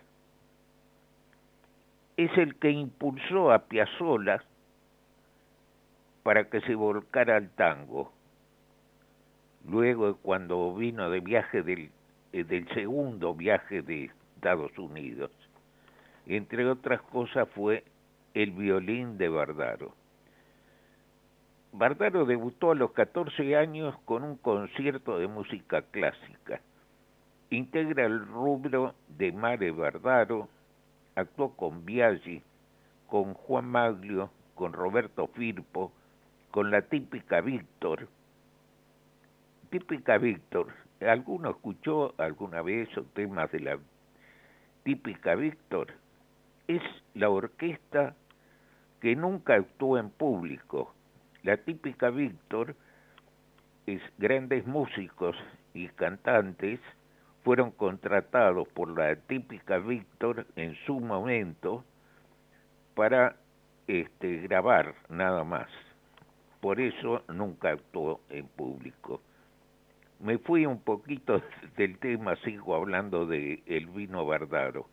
Es 2.20 2.36
el 2.36 2.54
que 2.56 2.70
impulsó 2.70 3.50
a 3.50 3.60
Piazzolla 3.60 4.44
para 6.22 6.50
que 6.50 6.60
se 6.60 6.74
volcara 6.74 7.38
al 7.38 7.48
tango. 7.48 8.12
Luego, 9.66 10.18
cuando 10.18 10.74
vino 10.74 11.08
de 11.08 11.20
viaje 11.20 11.62
del, 11.62 11.90
eh, 12.34 12.44
del 12.44 12.68
segundo 12.74 13.34
viaje 13.34 13.80
de 13.80 14.10
Estados 14.34 14.76
Unidos, 14.76 15.30
entre 16.26 16.68
otras 16.68 17.00
cosas 17.00 17.48
fue 17.54 17.84
el 18.34 18.50
violín 18.50 19.16
de 19.16 19.30
Bardaro. 19.30 19.94
Bardaro 21.72 22.26
debutó 22.26 22.72
a 22.72 22.74
los 22.74 22.92
14 22.92 23.56
años 23.56 23.98
con 24.04 24.24
un 24.24 24.36
concierto 24.36 25.18
de 25.18 25.26
música 25.26 25.80
clásica. 25.90 26.60
Integra 27.48 28.04
el 28.04 28.26
rubro 28.26 28.94
de 29.08 29.32
Mare 29.32 29.70
Bardaro, 29.70 30.50
actuó 31.14 31.56
con 31.56 31.84
Biaggi, 31.84 32.42
con 33.06 33.34
Juan 33.34 33.66
Maglio, 33.66 34.30
con 34.54 34.72
Roberto 34.72 35.26
Firpo, 35.28 35.92
con 36.50 36.70
la 36.70 36.82
típica 36.82 37.40
Víctor. 37.40 38.08
Típica 39.70 40.18
Víctor, 40.18 40.72
¿alguno 41.00 41.50
escuchó 41.50 42.14
alguna 42.18 42.62
vez 42.62 42.88
esos 42.90 43.06
temas 43.14 43.50
de 43.52 43.60
la 43.60 43.78
típica 44.82 45.34
Víctor? 45.34 45.94
Es 46.66 46.82
la 47.14 47.30
orquesta 47.30 48.14
que 49.00 49.16
nunca 49.16 49.54
actuó 49.54 49.98
en 49.98 50.10
público. 50.10 50.94
La 51.42 51.56
típica 51.56 52.10
Víctor 52.10 52.74
es 53.86 54.02
grandes 54.18 54.66
músicos 54.66 55.36
y 55.72 55.88
cantantes 55.88 56.80
fueron 57.42 57.70
contratados 57.70 58.68
por 58.68 58.96
la 58.96 59.16
típica 59.16 59.78
Víctor 59.78 60.46
en 60.56 60.74
su 60.86 61.00
momento 61.00 61.84
para 62.94 63.36
este, 63.86 64.38
grabar 64.38 64.94
nada 65.08 65.44
más. 65.44 65.68
Por 66.60 66.80
eso 66.80 67.22
nunca 67.28 67.70
actuó 67.70 68.20
en 68.28 68.46
público. 68.46 69.22
Me 70.20 70.36
fui 70.36 70.66
un 70.66 70.80
poquito 70.80 71.42
del 71.76 71.98
tema, 71.98 72.36
sigo 72.36 72.74
hablando 72.74 73.26
de 73.26 73.62
Elvino 73.64 74.26
Bardaro, 74.26 74.86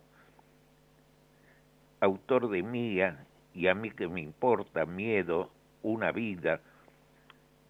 autor 1.99 2.49
de 2.49 2.63
Mía 2.63 3.25
y 3.53 3.67
a 3.67 3.75
mí 3.75 3.91
que 3.91 4.07
me 4.07 4.21
importa, 4.21 4.85
Miedo, 4.85 5.51
Una 5.83 6.11
vida. 6.11 6.61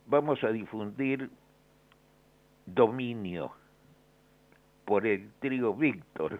Vamos 0.06 0.44
a 0.44 0.50
difundir 0.50 1.30
Dominio 2.66 3.57
por 4.88 5.06
el 5.06 5.30
trío 5.42 5.74
Víctor, 5.74 6.40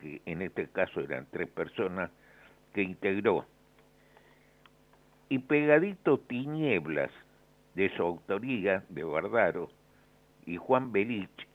que 0.00 0.20
en 0.26 0.42
este 0.42 0.66
caso 0.66 1.00
eran 1.00 1.28
tres 1.30 1.48
personas 1.48 2.10
que 2.74 2.82
integró 2.82 3.46
y 5.28 5.38
pegadito 5.38 6.18
Tinieblas, 6.18 7.10
de 7.74 7.88
su 7.96 8.02
autoría, 8.02 8.84
de 8.90 9.02
Bardaro, 9.02 9.70
y 10.44 10.58
Juan 10.58 10.92
Belich, 10.92 11.48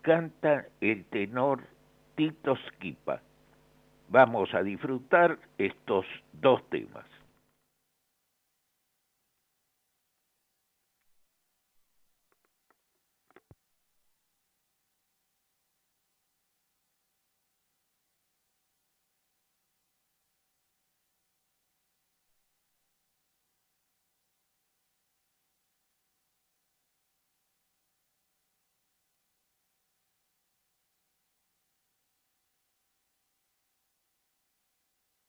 canta 0.00 0.64
el 0.80 1.04
tenor 1.06 1.64
Tito 2.14 2.56
Skipa. 2.56 3.20
Vamos 4.08 4.54
a 4.54 4.62
disfrutar 4.62 5.38
estos 5.58 6.06
dos 6.32 6.66
temas. 6.70 7.04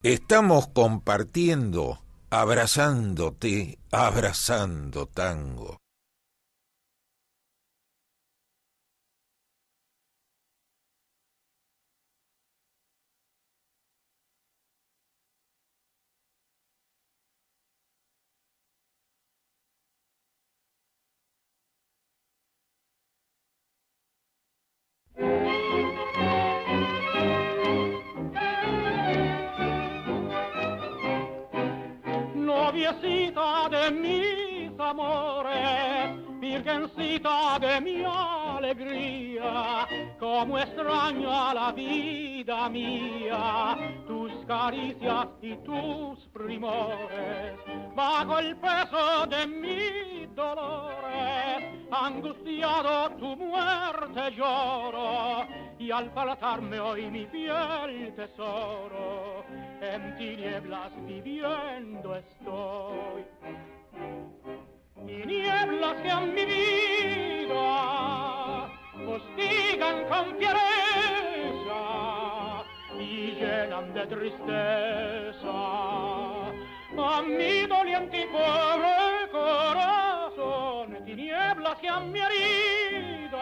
Estamos 0.10 0.70
compartiendo, 0.70 2.00
abrazándote, 2.32 3.78
abrazando 3.92 5.06
tango. 5.06 5.78
De 33.90 33.96
mis 33.96 34.80
amores, 34.80 36.40
virgencita 36.40 37.58
de 37.60 37.82
mi 37.82 38.04
alegría, 38.06 39.88
como 40.20 40.60
extraña 40.60 41.54
la 41.54 41.72
vida 41.72 42.70
mía, 42.70 43.78
tus 44.08 44.32
caricias 44.46 45.28
y 45.42 45.56
tus 45.58 46.20
primores, 46.34 47.58
bajo 47.96 48.40
el 48.40 48.56
peso 48.58 49.26
de 49.28 49.48
mis 49.48 50.36
dolores, 50.36 51.88
angustiado 51.92 53.10
tu 53.18 53.36
muerte 53.36 54.36
lloro, 54.36 55.48
y 55.80 55.92
al 55.92 56.12
faltarme 56.12 56.80
hoy 56.80 57.10
mi 57.10 57.26
piel 57.26 58.14
tesoro, 58.16 59.44
en 59.82 60.16
tinieblas 60.18 60.92
viviendo 61.08 62.16
estoy. 62.16 63.79
Nieblas 65.26 66.02
que 66.02 66.12
han 66.12 66.34
mi 66.34 66.46
vida 66.46 68.70
hostigan 69.08 70.06
con 70.08 70.36
fiereza 70.38 71.82
y 73.00 73.32
llenan 73.32 73.94
de 73.94 74.06
tristeza 74.08 75.50
a 77.02 77.22
mi 77.22 77.66
doliente 77.66 78.22
y 78.22 78.26
pobre 78.28 79.30
corazón, 79.32 80.98
tinieblas 81.06 81.80
que 81.80 81.88
han 81.90 82.12
mi 82.12 82.20
herida 82.20 83.40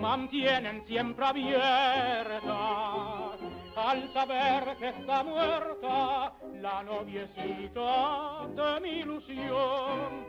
mantienen 0.00 0.84
siempre 0.86 1.24
abierta 1.24 3.31
al 3.76 4.12
saber 4.12 4.76
que 4.78 4.88
está 4.88 5.22
muerta 5.22 6.32
la 6.60 6.82
noviecita 6.82 8.46
de 8.54 8.80
mi 8.80 9.00
ilusión. 9.00 10.26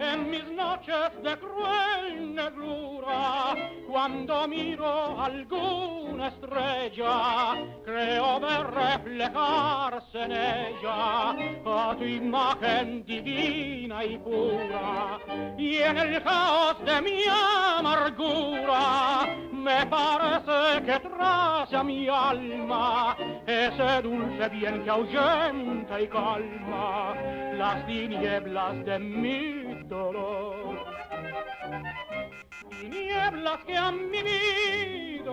En 0.00 0.30
mis 0.30 0.44
noches 0.52 1.10
de 1.22 1.36
cruel 1.38 2.34
negrura, 2.34 3.54
cuando 3.88 4.48
miro 4.48 5.20
alguna 5.20 6.28
estrella, 6.28 7.54
creo 7.84 8.40
de 8.40 8.64
reflejarse 8.64 10.22
en 10.22 10.32
ella 10.32 11.30
a 11.64 11.94
tu 11.96 12.04
imagen 12.04 13.04
divina 13.04 14.04
y 14.04 14.18
pura. 14.18 15.18
Y 15.58 15.76
en 15.76 15.98
el 15.98 16.22
caos 16.22 16.84
de 16.84 17.02
mi 17.02 17.22
amargura, 17.78 19.26
me 19.52 19.86
parece 19.86 20.82
que 20.84 21.05
trace 21.16 21.76
a 21.76 21.82
mi 21.82 22.08
alma 22.08 23.16
ese 23.46 24.02
dulce 24.02 24.48
bien 24.50 24.84
que 24.84 24.90
ahuyenta 24.90 26.00
y 26.00 26.08
calma 26.08 27.14
las 27.54 27.86
tinieblas 27.86 28.84
de 28.84 28.98
mi 28.98 29.82
dolor. 29.84 30.84
Tinieblas 32.68 33.64
que 33.64 33.76
a 33.76 33.90
mi 33.90 34.22
vida 34.22 35.32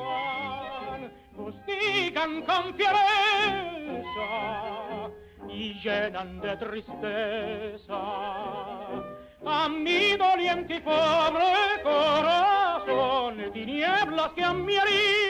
hostigan 1.38 2.42
con 2.44 2.74
fiereza 2.76 4.30
y 5.50 5.74
llenan 5.82 6.40
de 6.40 6.58
tristeza 6.58 8.00
a 9.46 9.68
mi 9.70 10.16
doliente 10.16 10.76
y 10.76 10.80
pobre 10.80 11.84
corazón, 11.84 13.52
tinieblas 13.52 14.32
que 14.34 14.44
a 14.44 14.54
mi 14.54 14.76
herida 14.76 15.23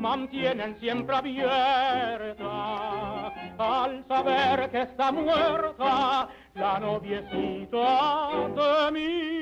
mantienen 0.00 0.76
siempre 0.80 1.16
abierta. 1.16 2.46
Al 3.58 4.04
saber 4.08 4.70
que 4.70 4.82
está 4.82 5.12
muerta 5.12 6.28
la 6.54 6.80
noviecita 6.80 8.30
de 8.56 8.90
mi 8.92 9.39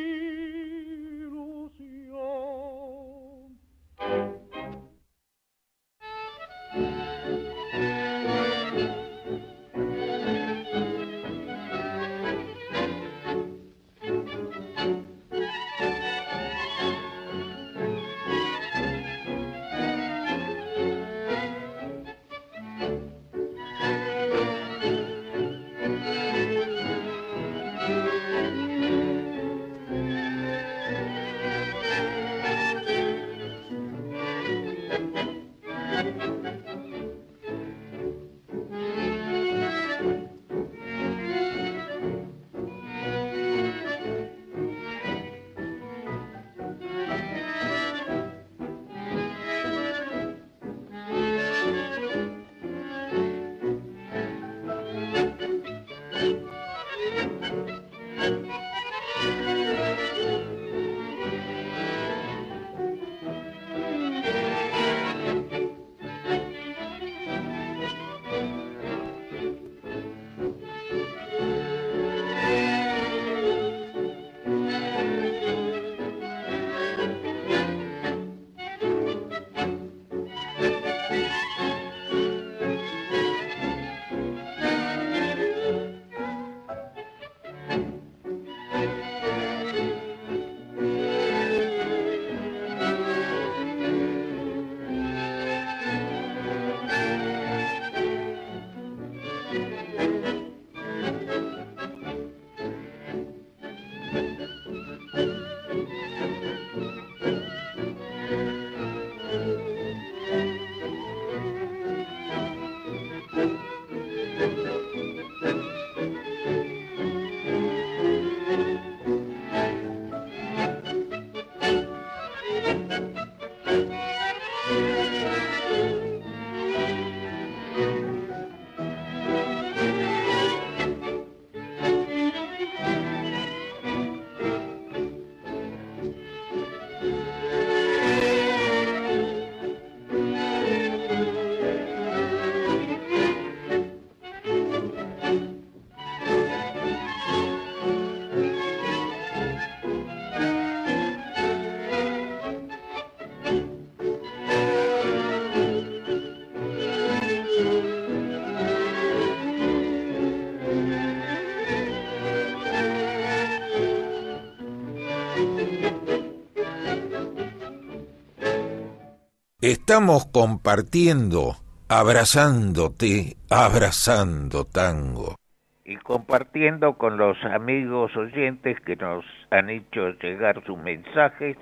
Estamos 169.89 170.27
compartiendo, 170.27 171.55
abrazándote, 171.89 173.39
abrazando 173.49 174.67
tango. 174.67 175.37
Y 175.83 175.97
compartiendo 175.97 176.99
con 176.99 177.17
los 177.17 177.43
amigos 177.43 178.15
oyentes 178.15 178.79
que 178.81 178.97
nos 178.97 179.25
han 179.49 179.71
hecho 179.71 180.11
llegar 180.21 180.63
sus 180.67 180.77
mensajes, 180.77 181.57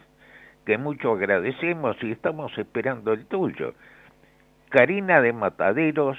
que 0.64 0.76
mucho 0.76 1.12
agradecemos 1.12 1.96
y 2.02 2.10
estamos 2.10 2.50
esperando 2.58 3.12
el 3.12 3.26
tuyo. 3.26 3.74
Karina 4.70 5.20
de 5.20 5.32
Mataderos, 5.32 6.18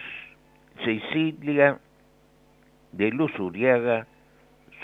Cecilia 0.85 1.77
de 2.93 3.09
Luz 3.09 3.37
Uriaga, 3.37 4.07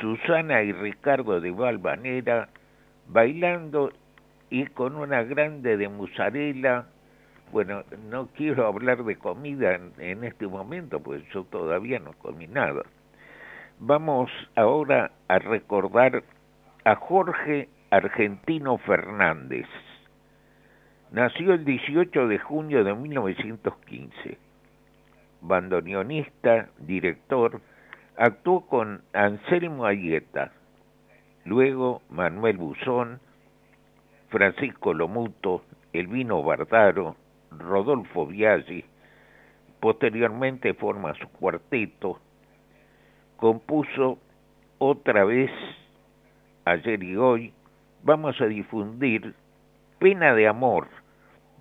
Susana 0.02 0.62
y 0.64 0.74
Ricardo 0.74 1.40
de 1.40 1.52
Valvanera, 1.52 2.50
bailando 3.08 3.94
y 4.50 4.66
con 4.66 4.98
una 4.98 5.24
grande 5.24 5.78
de 5.78 5.88
musarela. 5.88 6.88
Bueno, 7.54 7.84
no 8.10 8.30
quiero 8.36 8.66
hablar 8.66 9.04
de 9.04 9.16
comida 9.16 9.80
en, 10.00 10.24
este 10.24 10.48
momento, 10.48 11.00
pues 11.02 11.24
yo 11.32 11.44
todavía 11.44 12.00
no 12.00 12.14
comí 12.14 12.48
nada. 12.48 12.82
Vamos 13.78 14.32
ahora 14.56 15.12
a 15.28 15.38
recordar 15.38 16.24
a 16.84 16.96
Jorge 16.96 17.70
Argentino 17.92 18.80
Fernández. 18.80 19.68
Nació 21.12 21.54
el 21.54 21.64
18 21.64 22.28
de 22.28 22.40
junio 22.40 22.84
de 22.84 22.96
1915. 22.96 24.40
Bandoneonista, 25.42 26.70
director, 26.80 27.62
actuó 28.18 28.66
con 28.66 29.04
Anselmo 29.14 29.86
Ayeta, 29.86 30.54
luego 31.46 32.02
Manuel 32.10 32.58
Buzón, 32.58 33.20
Francisco 34.30 34.96
Lomuto, 34.96 35.64
Elvino 35.94 36.42
Bardaro, 36.42 37.16
Rodolfo 37.60 38.26
Biaggi, 38.26 38.84
posteriormente 39.80 40.74
forma 40.74 41.14
su 41.16 41.28
cuarteto, 41.30 42.20
compuso 43.38 44.20
otra 44.78 45.26
vez 45.26 45.52
ayer 46.66 47.04
y 47.04 47.16
hoy, 47.18 47.54
vamos 48.04 48.40
a 48.40 48.46
difundir 48.46 49.34
Pena 50.00 50.34
de 50.34 50.48
Amor, 50.48 50.88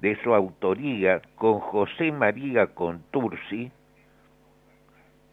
de 0.01 0.21
su 0.23 0.35
autoría 0.35 1.23
con 1.37 1.61
José 1.61 2.11
María 2.11 2.67
Contursi, 2.69 3.71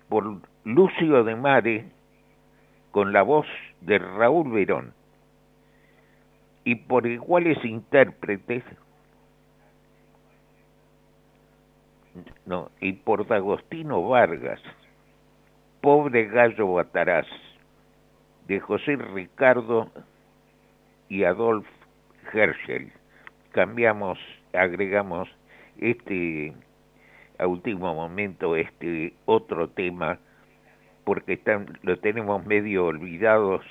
por 0.07 0.41
Lucio 0.63 1.23
de 1.23 1.35
Mare, 1.35 1.85
con 2.91 3.13
la 3.13 3.21
voz 3.21 3.47
de 3.81 3.99
Raúl 3.99 4.51
Verón, 4.51 4.93
y 6.63 6.75
por 6.75 7.07
iguales 7.07 7.63
intérpretes, 7.63 8.63
no, 12.45 12.71
y 12.79 12.93
por 12.93 13.27
D'Agostino 13.27 14.07
Vargas, 14.07 14.61
Pobre 15.81 16.25
Gallo 16.27 16.73
Bataraz, 16.73 17.27
de 18.47 18.59
José 18.59 18.95
Ricardo 18.95 19.91
y 21.07 21.23
Adolf 21.23 21.67
Herschel. 22.33 22.91
Cambiamos, 23.51 24.17
agregamos 24.53 25.29
este 25.77 26.53
a 27.37 27.47
último 27.47 27.93
momento 27.93 28.55
este 28.55 29.13
otro 29.25 29.69
tema 29.69 30.19
porque 31.05 31.33
están, 31.33 31.79
lo 31.83 31.97
tenemos 31.99 32.45
medio 32.45 32.85
olvidados 32.85 33.65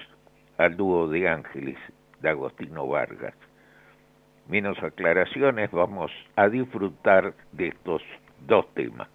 al 0.57 0.77
dúo 0.77 1.09
de 1.09 1.29
Ángeles 1.29 1.77
de 2.21 2.31
Agostino 2.31 2.87
Vargas. 2.89 3.35
Menos 4.49 4.83
aclaraciones, 4.83 5.71
vamos 5.71 6.11
a 6.37 6.49
disfrutar 6.49 7.35
de 7.53 7.69
estos 7.69 8.03
do 8.47 8.63
tema. 8.75 9.09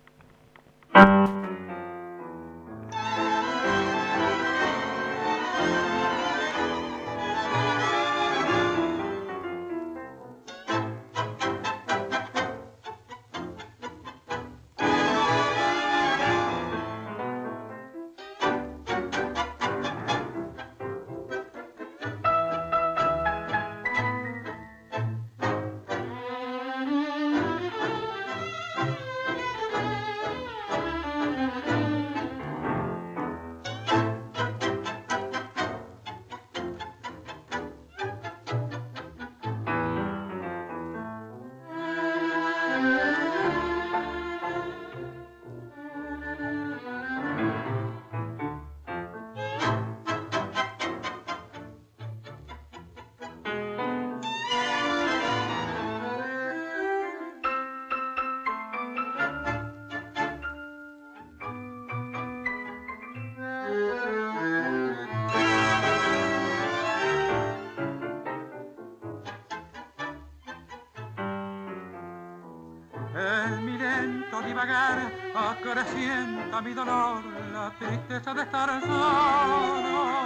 Dos 73.13 74.43
temas. 74.43 75.11
acrecienta 75.35 76.61
mi 76.61 76.73
dolor, 76.73 77.23
la 77.51 77.71
tristeza 77.79 78.33
de 78.33 78.41
estar 78.41 78.81
solo. 78.81 80.23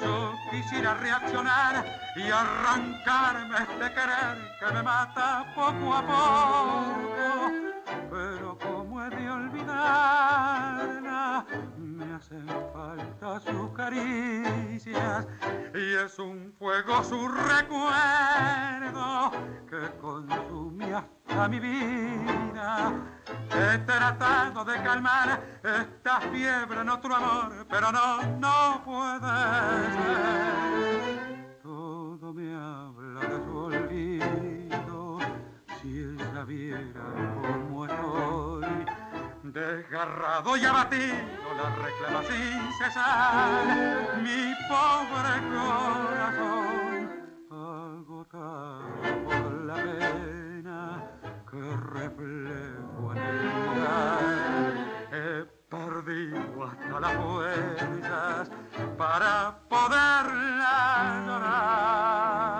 Yo 0.00 0.32
quisiera 0.50 0.94
reaccionar 0.94 1.84
y 2.16 2.30
arrancarme 2.30 3.58
este 3.58 3.92
querer 3.92 4.56
que 4.58 4.72
me 4.72 4.82
mata 4.82 5.44
poco 5.54 5.94
a 5.94 6.02
poco, 6.02 7.52
pero 8.10 8.58
como 8.58 9.04
he 9.04 9.10
de 9.10 9.30
olvidarla, 9.30 10.24
me 11.76 12.14
hacen 12.14 12.46
sus 13.40 13.70
caricias 13.70 15.26
y 15.74 15.94
es 15.94 16.18
un 16.18 16.52
fuego 16.58 17.02
su 17.04 17.28
recuerdo 17.28 19.30
que 19.68 19.90
consume 20.00 20.94
hasta 20.94 21.48
mi 21.48 21.60
vida 21.60 22.92
He 23.50 23.78
tratado 23.78 24.64
de 24.64 24.82
calmar 24.82 25.40
esta 25.62 26.20
fiebre 26.20 26.80
en 26.80 26.88
otro 26.88 27.14
amor, 27.14 27.66
pero 27.68 27.92
no, 27.92 28.22
no 28.38 28.82
puede 28.84 29.92
ser. 29.92 31.58
Todo 31.62 32.32
me 32.32 32.54
habla 32.54 33.20
de 33.20 33.44
su 33.44 33.56
olvido, 33.56 35.18
si 35.80 36.00
ella 36.00 36.44
viera. 36.44 37.27
Desgarrado 39.58 40.56
y 40.56 40.64
abatido 40.64 41.16
la 41.56 41.68
reclama 41.74 42.22
sin 42.22 42.72
cesar 42.78 43.50
mi 44.22 44.54
pobre 44.68 45.34
corazón, 45.50 47.02
agotado 47.50 48.84
por 49.24 49.44
la 49.64 49.74
pena 49.74 51.10
que 51.50 51.60
refleja 51.92 53.18
He 55.10 55.44
perdido 55.68 56.64
hasta 56.64 57.00
las 57.00 57.14
fuerzas 57.14 58.50
para 58.96 59.58
poderla 59.68 61.24
llorar. 61.26 62.57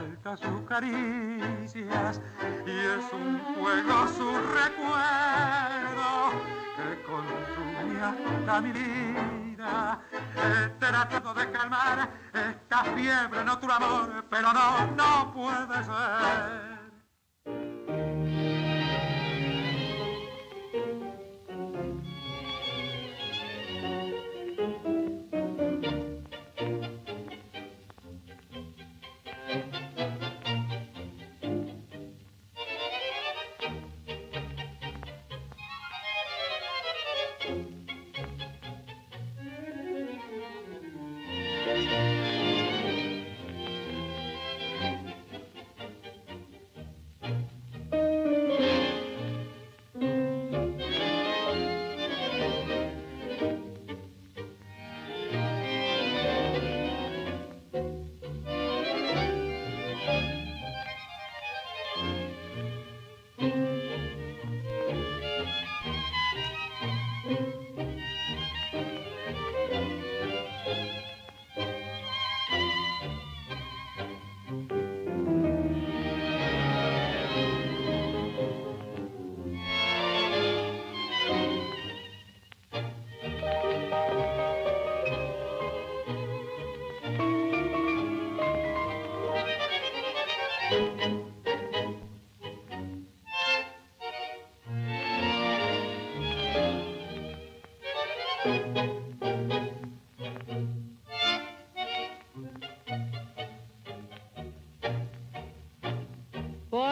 Falta 0.00 0.36
sus 0.36 0.62
caricias 0.62 2.20
y 2.66 2.70
es 2.70 3.12
un 3.12 3.40
fuego 3.54 4.08
su 4.08 4.32
recuerdo 4.58 6.30
que 6.76 7.02
consume 7.02 8.00
hasta 8.00 8.60
mi 8.60 8.72
vida. 8.72 10.00
He 10.36 10.68
tratado 10.78 11.34
de 11.34 11.50
calmar 11.50 12.08
esta 12.32 12.84
fiebre 12.84 13.40
en 13.40 13.48
otro 13.48 13.72
amor, 13.72 14.24
pero 14.30 14.52
no, 14.52 14.86
no 14.96 15.32
puede 15.34 15.84
ser. 15.84 16.69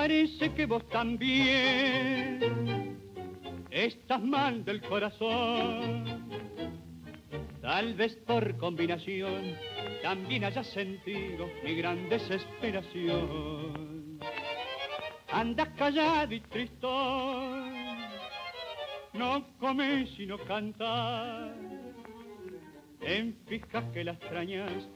Parece 0.09 0.49
que 0.55 0.65
vos 0.65 0.89
también 0.89 2.41
estás 3.71 4.23
mal 4.23 4.65
del 4.65 4.81
corazón. 4.81 6.27
Tal 7.61 7.93
vez 7.93 8.17
por 8.27 8.57
combinación 8.57 9.55
también 10.03 10.45
hayas 10.45 10.67
sentido 10.69 11.51
mi 11.63 11.75
gran 11.75 12.09
desesperación. 12.09 14.19
Andas 15.31 15.69
callado 15.77 16.35
y 16.35 16.41
tristón, 16.41 17.99
no 19.13 19.47
comes 19.59 20.09
sino 20.17 20.39
cantas. 20.39 21.55
En 23.03 23.37
fijas 23.47 23.85
que 23.93 24.05
la 24.05 24.13
extrañas, 24.13 24.89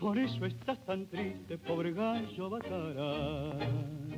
por 0.00 0.16
eso 0.16 0.46
estás 0.46 0.82
tan 0.86 1.06
triste, 1.08 1.58
pobre 1.58 1.92
gallo 1.92 2.48
bacará. 2.48 4.13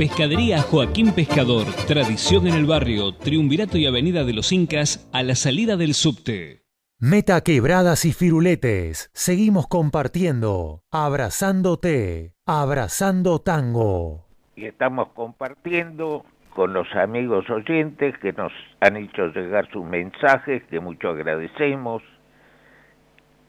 Pescadería 0.00 0.62
Joaquín 0.62 1.12
Pescador, 1.14 1.66
tradición 1.86 2.46
en 2.46 2.54
el 2.54 2.64
barrio, 2.64 3.12
Triunvirato 3.12 3.76
y 3.76 3.84
Avenida 3.84 4.24
de 4.24 4.32
los 4.32 4.50
Incas, 4.50 5.06
a 5.12 5.22
la 5.22 5.34
salida 5.34 5.76
del 5.76 5.92
subte. 5.92 6.62
Meta 6.98 7.42
quebradas 7.42 8.06
y 8.06 8.14
firuletes. 8.14 9.10
Seguimos 9.12 9.68
compartiendo. 9.68 10.84
Abrazándote. 10.90 12.32
Abrazando 12.46 13.40
tango. 13.40 14.24
Y 14.56 14.64
estamos 14.64 15.08
compartiendo 15.08 16.24
con 16.54 16.72
los 16.72 16.90
amigos 16.94 17.50
oyentes 17.50 18.16
que 18.20 18.32
nos 18.32 18.52
han 18.80 18.96
hecho 18.96 19.26
llegar 19.26 19.70
sus 19.70 19.84
mensajes, 19.84 20.62
que 20.70 20.80
mucho 20.80 21.10
agradecemos. 21.10 22.02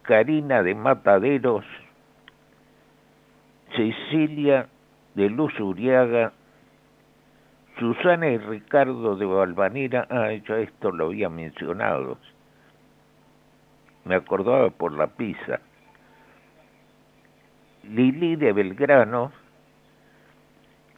Karina 0.02 0.64
de 0.64 0.76
Mataderos, 0.76 1.64
Cecilia 3.74 4.68
de 5.16 5.30
Luz 5.30 5.58
Uriaga, 5.58 6.34
Susana 7.82 8.28
y 8.28 8.38
Ricardo 8.38 9.16
de 9.16 9.26
Valvanera, 9.26 10.06
ah, 10.12 10.32
yo 10.34 10.56
esto 10.56 10.92
lo 10.92 11.08
había 11.08 11.30
mencionado, 11.30 12.20
me 14.06 14.14
acordaba 14.14 14.70
por 14.70 14.94
la 14.94 15.08
pizza. 15.08 15.60
Lili 17.82 18.36
de 18.36 18.54
Belgrano, 18.54 19.32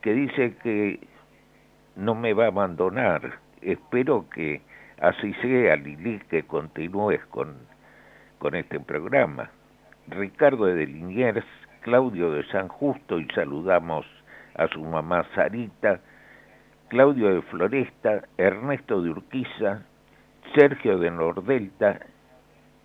que 0.01 0.11
dice 0.13 0.57
que 0.61 0.99
no 1.95 2.15
me 2.15 2.33
va 2.33 2.43
a 2.43 2.47
abandonar. 2.47 3.31
Espero 3.61 4.25
que 4.29 4.61
así 4.99 5.33
sea, 5.35 5.77
Lili, 5.77 6.19
que 6.29 6.43
continúes 6.43 7.25
con, 7.27 7.55
con 8.39 8.55
este 8.55 8.81
programa. 8.81 9.49
Ricardo 10.09 10.65
de 10.65 10.85
Liniers, 10.85 11.45
Claudio 11.79 12.29
de 12.31 12.43
San 12.47 12.67
Justo, 12.67 13.21
y 13.21 13.27
saludamos 13.29 14.05
a 14.55 14.67
su 14.67 14.83
mamá 14.83 15.25
Sarita, 15.33 16.01
Claudio 16.93 17.33
de 17.33 17.41
Floresta, 17.41 18.21
Ernesto 18.37 19.01
de 19.01 19.09
Urquiza, 19.09 19.81
Sergio 20.53 20.99
de 20.99 21.09
Nordelta, 21.09 22.01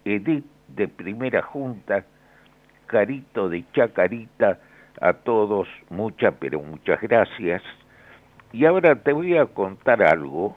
Edith 0.03 0.47
de 0.69 0.89
Primera 0.89 1.43
Junta, 1.43 2.07
Carito 2.87 3.51
de 3.51 3.71
Chacarita, 3.73 4.61
a 5.03 5.13
todos 5.13 5.69
muchas, 5.91 6.33
pero 6.41 6.63
muchas 6.63 6.99
gracias. 7.03 7.63
Y 8.51 8.65
ahora 8.65 8.97
te 8.97 9.13
voy 9.13 9.37
a 9.37 9.45
contar 9.45 10.03
algo. 10.03 10.57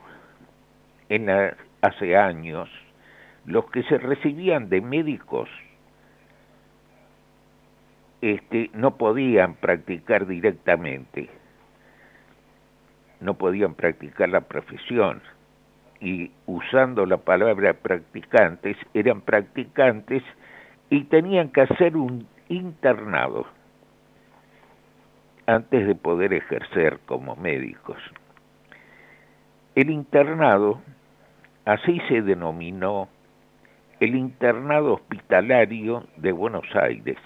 En 1.10 1.28
hace 1.82 2.16
años, 2.16 2.70
los 3.44 3.66
que 3.66 3.82
se 3.82 3.98
recibían 3.98 4.70
de 4.70 4.80
médicos 4.80 5.50
este, 8.22 8.70
no 8.72 8.96
podían 8.96 9.56
practicar 9.56 10.26
directamente, 10.26 11.28
no 13.22 13.34
podían 13.34 13.74
practicar 13.74 14.28
la 14.28 14.42
profesión 14.42 15.22
y 16.00 16.30
usando 16.46 17.06
la 17.06 17.18
palabra 17.18 17.74
practicantes, 17.74 18.76
eran 18.92 19.20
practicantes 19.20 20.22
y 20.90 21.04
tenían 21.04 21.50
que 21.50 21.62
hacer 21.62 21.96
un 21.96 22.26
internado 22.48 23.46
antes 25.46 25.86
de 25.86 25.94
poder 25.94 26.32
ejercer 26.32 26.98
como 27.06 27.36
médicos. 27.36 27.98
El 29.74 29.90
internado, 29.90 30.80
así 31.64 32.00
se 32.08 32.22
denominó 32.22 33.08
el 34.00 34.16
internado 34.16 34.94
hospitalario 34.94 36.06
de 36.16 36.32
Buenos 36.32 36.66
Aires 36.74 37.18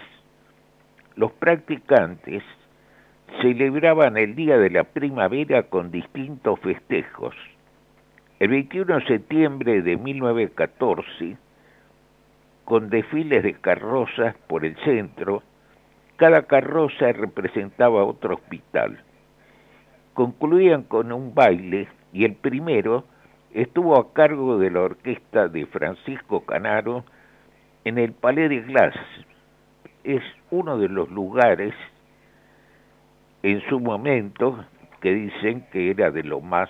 los 1.17 1.33
practicantes 1.33 2.43
celebraban 3.41 4.17
el 4.17 4.35
Día 4.35 4.59
de 4.59 4.71
la 4.71 4.85
Primavera 4.85 5.65
con 5.65 5.91
distintos 5.91 6.59
festejos. 6.61 7.35
El 8.39 8.49
21 8.49 8.99
de 8.99 9.07
septiembre 9.07 9.83
de 9.83 9.97
1914, 9.97 11.37
con 12.65 12.91
desfiles 12.91 13.43
de 13.43 13.55
carrozas 13.55 14.35
por 14.47 14.65
el 14.65 14.77
centro, 14.85 15.43
cada 16.17 16.43
carroza 16.43 17.13
representaba 17.13 18.05
otro 18.05 18.35
hospital. 18.35 18.99
Concluían 20.15 20.83
con 20.83 21.13
un 21.13 21.35
baile 21.35 21.89
y 22.13 22.25
el 22.25 22.35
primero 22.35 23.05
estuvo 23.53 23.99
a 23.99 24.13
cargo 24.13 24.59
de 24.59 24.71
la 24.71 24.81
orquesta 24.81 25.49
de 25.49 25.67
Francisco 25.67 26.45
Canaro 26.45 27.05
en 27.85 27.99
el 27.99 28.13
Palais 28.13 28.51
de 28.51 28.61
Glace, 28.61 28.99
es 30.07 30.23
uno 30.51 30.79
de 30.79 30.89
los 30.89 31.11
lugares 31.11 31.75
en 33.43 33.61
su 33.69 33.81
momento 33.81 34.65
que 35.01 35.15
dicen 35.15 35.67
que 35.73 35.91
era 35.91 36.11
de 36.11 36.23
lo 36.23 36.41
más 36.41 36.69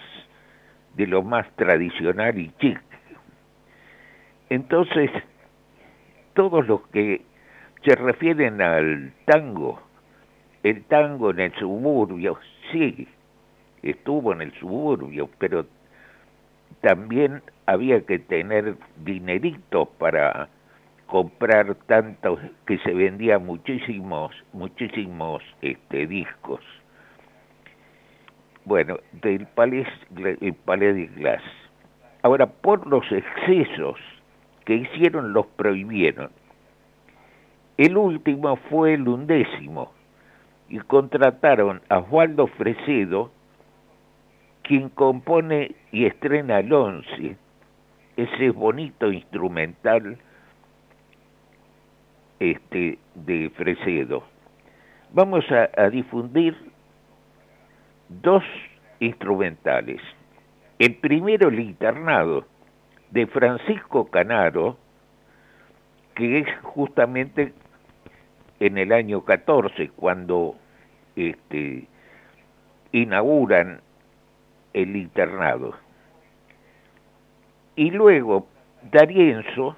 de 0.96 1.06
lo 1.06 1.22
más 1.22 1.46
tradicional 1.56 2.38
y 2.38 2.50
chic. 2.58 2.80
Entonces, 4.48 5.10
todos 6.34 6.66
los 6.66 6.86
que 6.88 7.22
se 7.84 7.94
refieren 7.94 8.62
al 8.62 9.12
tango, 9.26 9.80
el 10.62 10.84
tango 10.84 11.30
en 11.30 11.40
el 11.40 11.54
suburbio, 11.54 12.38
sí, 12.72 13.06
estuvo 13.82 14.32
en 14.32 14.42
el 14.42 14.52
suburbio, 14.54 15.28
pero 15.38 15.66
también 16.80 17.42
había 17.66 18.00
que 18.02 18.18
tener 18.18 18.76
dinerito 19.04 19.86
para 19.98 20.48
comprar 21.06 21.74
tanto 21.86 22.38
que 22.66 22.78
se 22.78 22.92
vendía 22.92 23.38
muchísimos 23.38 24.34
muchísimos 24.52 25.42
este 25.62 26.06
discos. 26.06 26.60
Bueno 28.64 28.98
del 29.12 29.46
palais 29.46 29.86
el 30.40 30.54
palais 30.54 30.94
de 30.94 31.06
Glass. 31.06 31.42
Ahora 32.22 32.46
por 32.46 32.86
los 32.86 33.04
excesos 33.12 34.00
que 34.64 34.74
hicieron 34.74 35.32
los 35.32 35.46
prohibieron. 35.46 36.30
El 37.76 37.96
último 37.96 38.56
fue 38.68 38.94
el 38.94 39.06
undécimo 39.06 39.92
y 40.68 40.78
contrataron 40.78 41.80
a 41.88 41.98
Osvaldo 41.98 42.48
Fresedo 42.48 43.30
quien 44.62 44.88
compone 44.88 45.76
y 45.92 46.06
estrena 46.06 46.58
el 46.58 46.72
once. 46.72 47.36
Ese 48.16 48.50
bonito 48.50 49.12
instrumental 49.12 50.18
este, 52.40 52.98
de 53.14 53.50
Fresedo. 53.50 54.24
Vamos 55.12 55.44
a, 55.50 55.70
a 55.76 55.90
difundir 55.90 56.56
dos 58.08 58.44
instrumentales. 59.00 60.00
El 60.78 60.96
primero, 60.96 61.48
el 61.48 61.60
internado, 61.60 62.46
de 63.10 63.26
Francisco 63.26 64.10
Canaro, 64.10 64.76
que 66.14 66.40
es 66.40 66.48
justamente 66.62 67.52
en 68.60 68.78
el 68.78 68.92
año 68.92 69.24
14, 69.24 69.90
cuando 69.90 70.56
este, 71.14 71.86
inauguran 72.92 73.80
el 74.72 74.96
internado. 74.96 75.74
Y 77.76 77.90
luego, 77.90 78.46
Darienzo, 78.90 79.76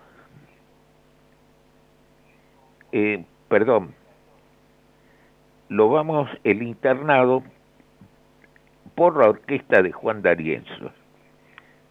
eh, 2.92 3.24
perdón, 3.48 3.94
lo 5.68 5.90
vamos 5.90 6.30
el 6.44 6.62
internado 6.62 7.42
por 8.94 9.16
la 9.16 9.28
orquesta 9.28 9.82
de 9.82 9.92
Juan 9.92 10.22
D'Arienzo. 10.22 10.90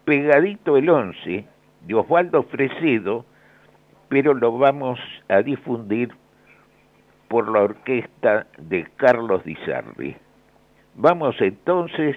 Pegadito 0.04 0.76
el 0.76 0.90
11 0.90 1.46
de 1.86 1.94
Osvaldo 1.94 2.42
Fresedo, 2.44 3.24
pero 4.08 4.34
lo 4.34 4.58
vamos 4.58 4.98
a 5.28 5.42
difundir 5.42 6.10
por 7.28 7.50
la 7.50 7.62
orquesta 7.62 8.46
de 8.58 8.86
Carlos 8.96 9.44
Di 9.44 9.54
Sarri. 9.66 10.16
Vamos 10.94 11.36
entonces 11.40 12.16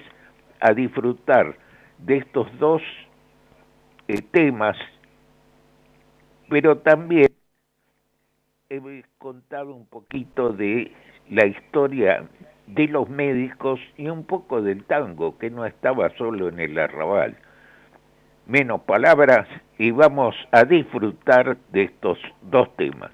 a 0.60 0.74
disfrutar 0.74 1.56
de 2.00 2.18
estos 2.18 2.48
dos 2.58 2.82
eh, 4.08 4.22
temas, 4.32 4.78
pero 6.50 6.78
también 6.78 7.31
he 8.72 9.04
contado 9.18 9.76
un 9.76 9.86
poquito 9.86 10.54
de 10.54 10.92
la 11.30 11.46
historia 11.46 12.24
de 12.68 12.88
los 12.88 13.10
médicos 13.10 13.80
y 13.98 14.08
un 14.08 14.24
poco 14.24 14.62
del 14.62 14.86
tango, 14.86 15.38
que 15.38 15.50
no 15.50 15.66
estaba 15.66 16.10
solo 16.18 16.48
en 16.48 16.60
el 16.60 16.80
arrabal. 16.80 17.36
Menos 18.48 18.82
palabras 18.82 19.48
y 19.78 19.92
vamos 19.92 20.36
a 20.52 20.64
disfrutar 20.64 21.58
de 21.72 21.84
estos 21.84 22.18
dos 22.42 22.74
temas. 22.78 23.12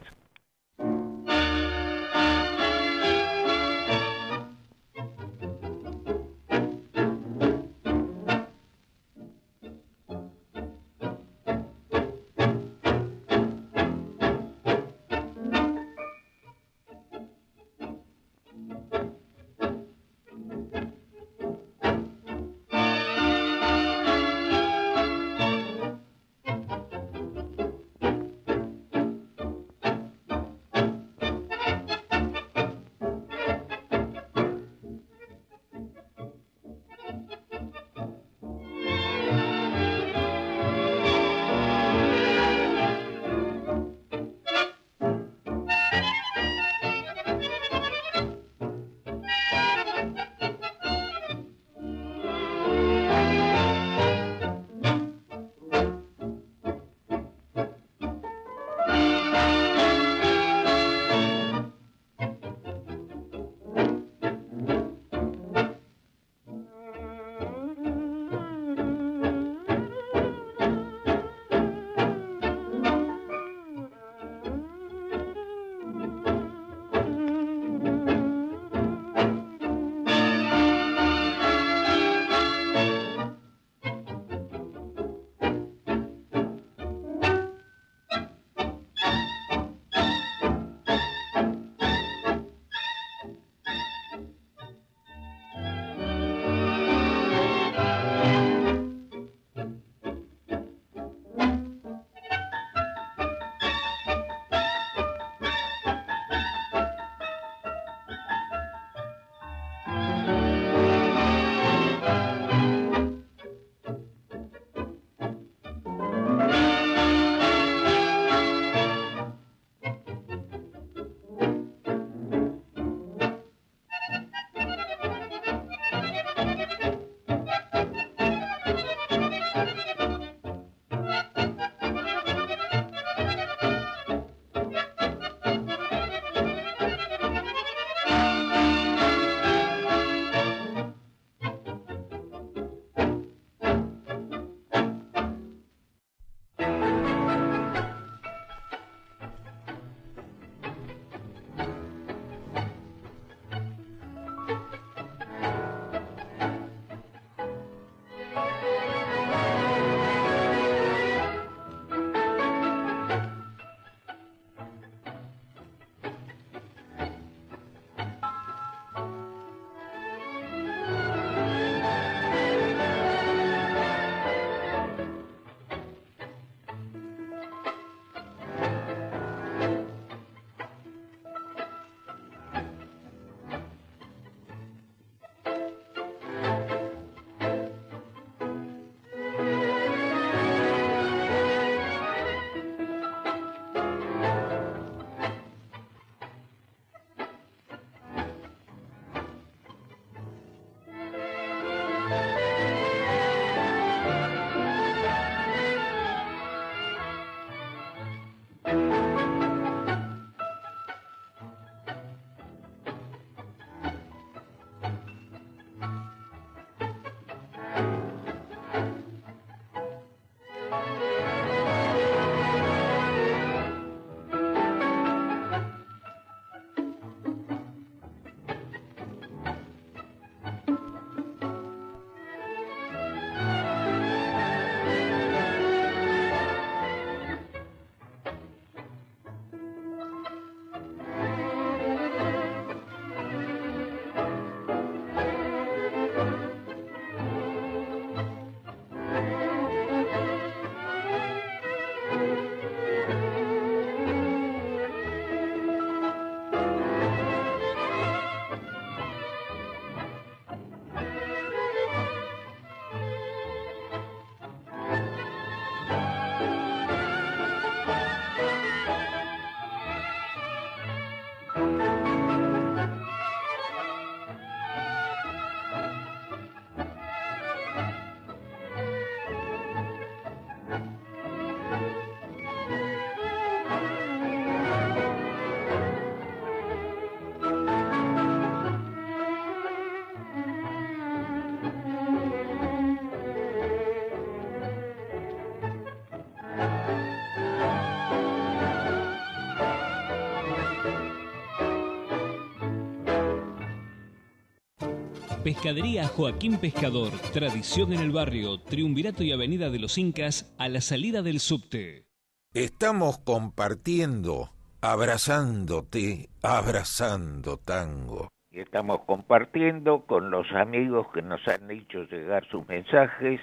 Pescadería 305.57 306.07
Joaquín 306.07 306.59
Pescador, 306.59 307.09
tradición 307.33 307.91
en 307.91 308.01
el 308.01 308.11
barrio, 308.11 308.59
Triunvirato 308.59 309.23
y 309.23 309.31
Avenida 309.31 309.71
de 309.71 309.79
los 309.79 309.97
Incas, 309.97 310.55
a 310.59 310.69
la 310.69 310.81
salida 310.81 311.23
del 311.23 311.39
subte. 311.39 312.05
Estamos 312.53 313.17
compartiendo, 313.17 314.51
abrazándote, 314.81 316.29
abrazando 316.43 317.57
tango. 317.57 318.29
Y 318.51 318.59
estamos 318.59 318.99
compartiendo 319.07 320.01
con 320.01 320.29
los 320.29 320.45
amigos 320.51 321.07
que 321.11 321.23
nos 321.23 321.41
han 321.47 321.71
hecho 321.71 322.03
llegar 322.03 322.47
sus 322.51 322.67
mensajes, 322.67 323.41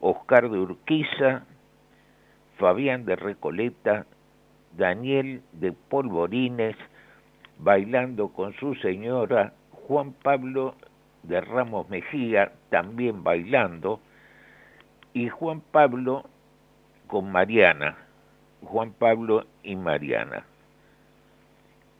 Oscar 0.00 0.50
de 0.50 0.58
Urquiza, 0.58 1.44
Fabián 2.58 3.04
de 3.04 3.14
Recoleta, 3.14 4.06
Daniel 4.74 5.42
de 5.52 5.72
Polvorines, 5.72 6.76
bailando 7.58 8.28
con 8.28 8.54
su 8.54 8.74
señora, 8.76 9.52
Juan 9.86 10.14
Pablo 10.14 10.74
de 11.28 11.40
Ramos 11.40 11.88
Mejía, 11.88 12.52
también 12.70 13.22
bailando, 13.22 14.00
y 15.12 15.28
Juan 15.28 15.60
Pablo 15.60 16.24
con 17.06 17.30
Mariana, 17.30 17.96
Juan 18.62 18.92
Pablo 18.92 19.46
y 19.62 19.76
Mariana. 19.76 20.44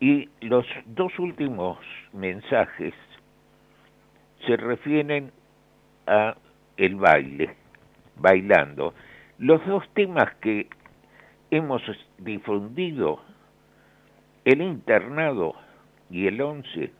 Y 0.00 0.28
los 0.40 0.66
dos 0.84 1.18
últimos 1.18 1.78
mensajes 2.12 2.94
se 4.46 4.56
refieren 4.56 5.32
a 6.06 6.36
el 6.76 6.96
baile, 6.96 7.56
bailando. 8.16 8.94
Los 9.38 9.64
dos 9.66 9.84
temas 9.94 10.34
que 10.36 10.68
hemos 11.50 11.82
difundido, 12.18 13.20
el 14.44 14.60
internado 14.60 15.54
y 16.10 16.26
el 16.26 16.40
once, 16.40 16.92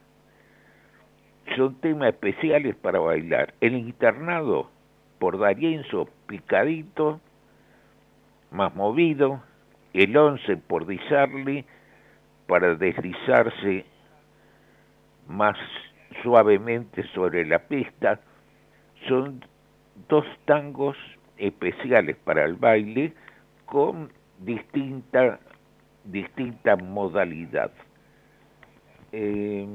son 1.55 1.77
temas 1.81 2.09
especiales 2.09 2.75
para 2.77 2.99
bailar. 2.99 3.55
El 3.61 3.77
internado 3.77 4.71
por 5.19 5.39
Darienzo 5.39 6.09
picadito, 6.27 7.21
más 8.51 8.75
movido, 8.75 9.43
el 9.93 10.17
once 10.17 10.57
por 10.57 10.87
Disarli 10.87 11.65
para 12.47 12.75
deslizarse 12.75 13.85
más 15.29 15.57
suavemente 16.23 17.03
sobre 17.15 17.45
la 17.45 17.59
pista, 17.61 18.21
son 19.09 19.45
dos 20.09 20.25
tangos 20.45 20.97
especiales 21.39 22.17
para 22.25 22.45
el 22.45 22.55
baile 22.55 23.13
con 23.65 24.13
distinta, 24.39 25.41
distinta 26.05 26.77
modalidad. 26.77 27.71
Eh, 29.13 29.67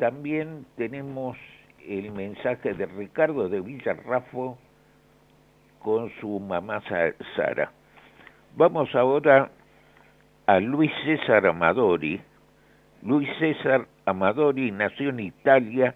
también 0.00 0.64
tenemos 0.76 1.36
el 1.86 2.10
mensaje 2.10 2.72
de 2.72 2.86
Ricardo 2.86 3.50
de 3.50 3.60
Villarrafo 3.60 4.58
con 5.78 6.10
su 6.20 6.40
mamá 6.40 6.82
Sara. 7.36 7.70
Vamos 8.56 8.94
ahora 8.94 9.50
a 10.46 10.58
Luis 10.58 10.90
César 11.04 11.46
Amadori. 11.46 12.18
Luis 13.02 13.28
César 13.38 13.86
Amadori 14.06 14.70
nació 14.72 15.10
en 15.10 15.20
Italia 15.20 15.94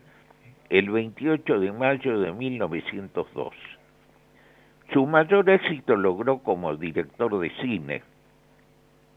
el 0.69 0.91
28 0.91 1.61
de 1.61 1.73
mayo 1.73 2.21
de 2.21 2.33
1902. 2.33 3.55
Su 4.93 5.07
mayor 5.07 5.49
éxito 5.49 5.97
logró 5.97 6.39
como 6.41 6.77
director 6.77 7.41
de 7.41 7.51
cine. 7.63 8.03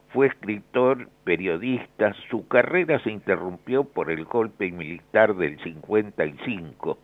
Fue 0.09 0.27
escritor, 0.27 1.09
periodista, 1.23 2.13
su 2.29 2.47
carrera 2.47 2.99
se 2.99 3.11
interrumpió 3.11 3.83
por 3.83 4.09
el 4.09 4.23
golpe 4.25 4.71
militar 4.71 5.35
del 5.35 5.61
55. 5.61 6.97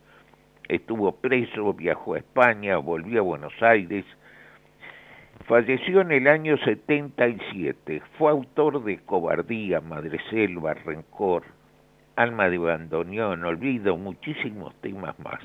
Estuvo 0.70 1.12
preso, 1.12 1.74
viajó 1.74 2.14
a 2.14 2.20
España, 2.20 2.78
volvió 2.78 3.20
a 3.20 3.24
Buenos 3.24 3.54
Aires. 3.62 4.06
Falleció 5.48 6.00
en 6.02 6.14
el 6.14 6.28
año 6.28 6.56
77. 6.58 8.02
Fue 8.18 8.32
autor 8.32 8.84
de 8.86 9.00
Cobardía, 9.00 9.82
Madreselva, 9.82 10.74
Rencor, 10.74 11.44
Alma 12.16 12.50
de 12.50 12.58
Bandoneón, 12.58 13.44
Olvido, 13.44 13.98
muchísimos 13.98 14.74
temas 14.82 15.20
más. 15.20 15.42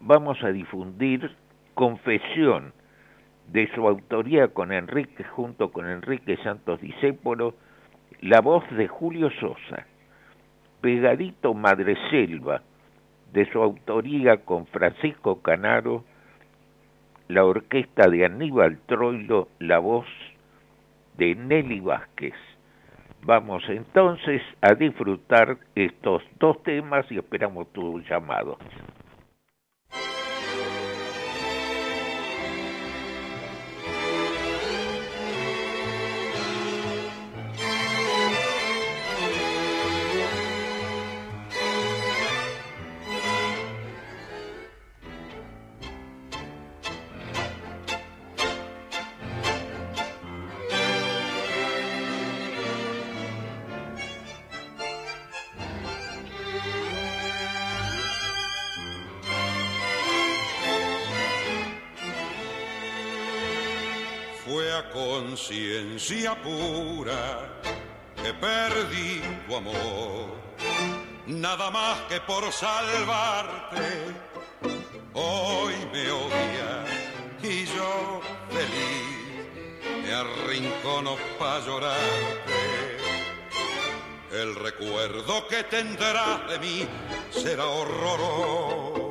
Vamos 0.00 0.40
a 0.44 0.52
difundir 0.52 1.34
Confesión, 1.74 2.72
de 3.48 3.68
su 3.74 3.86
autoría 3.86 4.48
con 4.48 4.72
Enrique, 4.72 5.24
junto 5.24 5.72
con 5.72 5.88
Enrique 5.88 6.36
Santos 6.38 6.80
Discépolo, 6.80 7.54
la 8.20 8.40
voz 8.40 8.64
de 8.70 8.88
Julio 8.88 9.30
Sosa, 9.40 9.86
Pegadito 10.80 11.54
Madreselva, 11.54 12.62
de 13.32 13.50
su 13.50 13.62
autoría 13.62 14.38
con 14.38 14.66
Francisco 14.66 15.40
Canaro, 15.42 16.04
la 17.28 17.44
orquesta 17.44 18.08
de 18.08 18.26
Aníbal 18.26 18.78
Troilo, 18.86 19.48
la 19.58 19.78
voz 19.78 20.06
de 21.16 21.34
Nelly 21.34 21.80
Vázquez. 21.80 22.34
Vamos 23.24 23.62
entonces 23.68 24.42
a 24.60 24.74
disfrutar 24.74 25.56
estos 25.74 26.22
dos 26.38 26.62
temas 26.64 27.10
y 27.10 27.18
esperamos 27.18 27.72
tu 27.72 28.00
llamado. 28.00 28.58
Salvarte, 72.62 73.88
hoy 75.14 75.74
me 75.92 76.10
odia 76.12 76.84
y 77.42 77.64
yo 77.64 78.20
feliz 78.50 80.04
me 80.04 80.12
arrincono 80.12 81.16
para 81.40 81.58
llorarte. 81.66 82.52
El 84.30 84.54
recuerdo 84.54 85.48
que 85.48 85.64
tendrás 85.64 86.48
de 86.50 86.58
mí 86.60 86.86
será 87.32 87.66
horroroso 87.66 89.02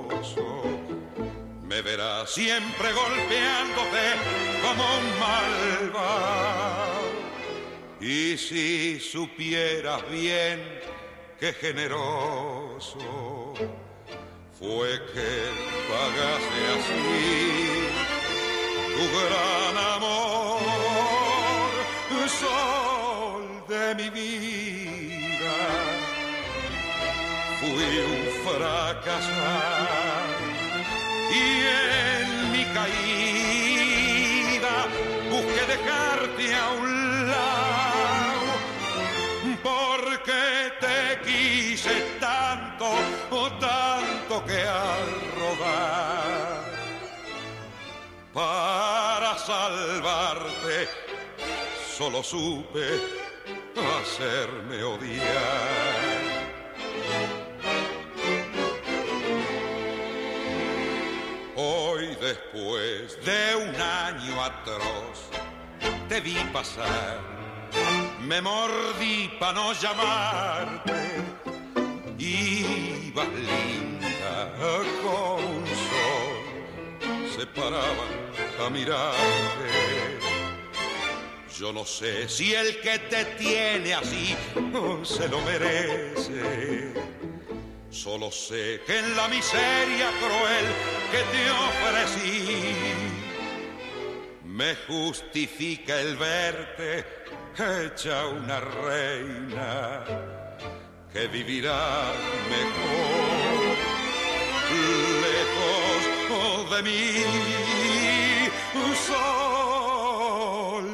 me 1.68 1.82
verás 1.82 2.30
siempre 2.30 2.90
golpeándote 2.94 4.06
como 4.62 4.84
un 5.00 5.06
malvado. 5.20 7.02
Y 8.00 8.38
si 8.38 9.00
supieras 9.00 10.10
bien 10.10 10.82
qué 11.42 11.52
generoso 11.54 13.00
fue 14.60 14.90
que 15.12 15.32
pagase 15.90 16.62
así 16.76 17.90
tu 18.96 19.04
gran 19.18 19.76
amor, 19.96 21.72
sol 22.42 23.42
de 23.68 23.86
mi 23.96 24.08
vida. 24.12 25.58
Fui 27.60 27.92
un 28.14 28.24
fracasado 28.46 30.38
y 31.32 31.44
en 31.88 32.26
mi 32.52 32.64
caída 32.78 34.76
busqué 35.32 35.62
dejarte 35.74 36.44
a 36.54 36.70
un 36.70 36.88
lado 37.32 37.71
tanto 42.62 42.86
o 43.32 43.50
tanto 43.60 44.46
que 44.46 44.62
al 44.62 45.10
rodar 45.40 46.64
para 48.34 49.38
salvarte 49.38 50.88
solo 51.98 52.24
supe 52.24 53.00
hacerme 54.02 54.84
odiar. 54.84 56.12
Después 62.22 63.18
de 63.26 63.56
un 63.56 63.82
año 63.82 64.44
atroz, 64.44 65.30
te 66.08 66.22
vi 66.22 66.36
pasar, 66.54 67.20
me 68.22 68.40
mordí 68.42 69.28
para 69.40 69.54
no 69.54 69.74
llamarte 69.74 71.11
ibas 72.22 73.28
linda 73.28 74.54
con 75.02 75.66
sol, 75.88 77.30
se 77.36 77.46
paraban 77.48 78.12
a 78.64 78.70
mirarte. 78.70 79.72
Yo 81.58 81.74
no 81.74 81.86
sé 81.86 82.28
si 82.30 82.54
el 82.54 82.80
que 82.82 83.00
te 83.00 83.26
tiene 83.38 83.94
así 83.94 84.36
se 85.04 85.28
lo 85.28 85.42
merece. 85.42 86.94
Solo 87.90 88.32
sé 88.32 88.82
que 88.86 89.00
en 89.00 89.16
la 89.16 89.28
miseria 89.28 90.10
cruel 90.20 90.66
que 91.12 91.24
te 91.34 91.52
ofrecí 91.52 92.56
me 94.46 94.76
justifica 94.88 96.00
el 96.00 96.16
verte 96.16 97.06
hecha 97.58 98.28
una 98.28 98.60
reina 98.60 100.41
que 101.14 101.28
vivirá 101.28 102.14
mejor 102.50 103.78
lejos 105.28 106.72
de 106.72 106.80
mí. 106.84 107.02
Sol, 109.08 110.88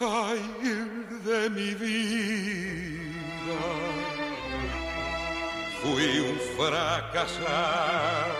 ay, 0.00 0.40
de 1.24 1.50
mi 1.50 1.74
vida. 1.74 3.58
Fui 5.82 6.08
un 6.30 6.38
fracasado 6.56 8.36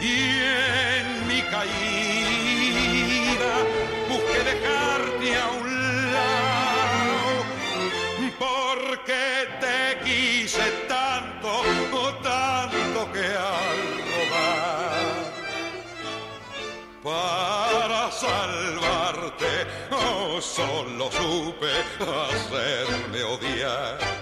y 0.00 0.04
en 0.04 1.06
mi 1.28 1.40
caída 1.42 3.54
busqué 4.08 4.38
dejarte 4.44 5.28
a 5.36 5.38
un 5.60 5.68
lado 6.12 6.47
al 13.38 13.80
robar 14.12 15.28
para 17.02 18.10
salvarte 18.10 19.66
oh, 19.90 20.40
solo 20.40 21.10
supe 21.12 21.72
hacerme 22.00 23.22
odiar. 23.22 24.17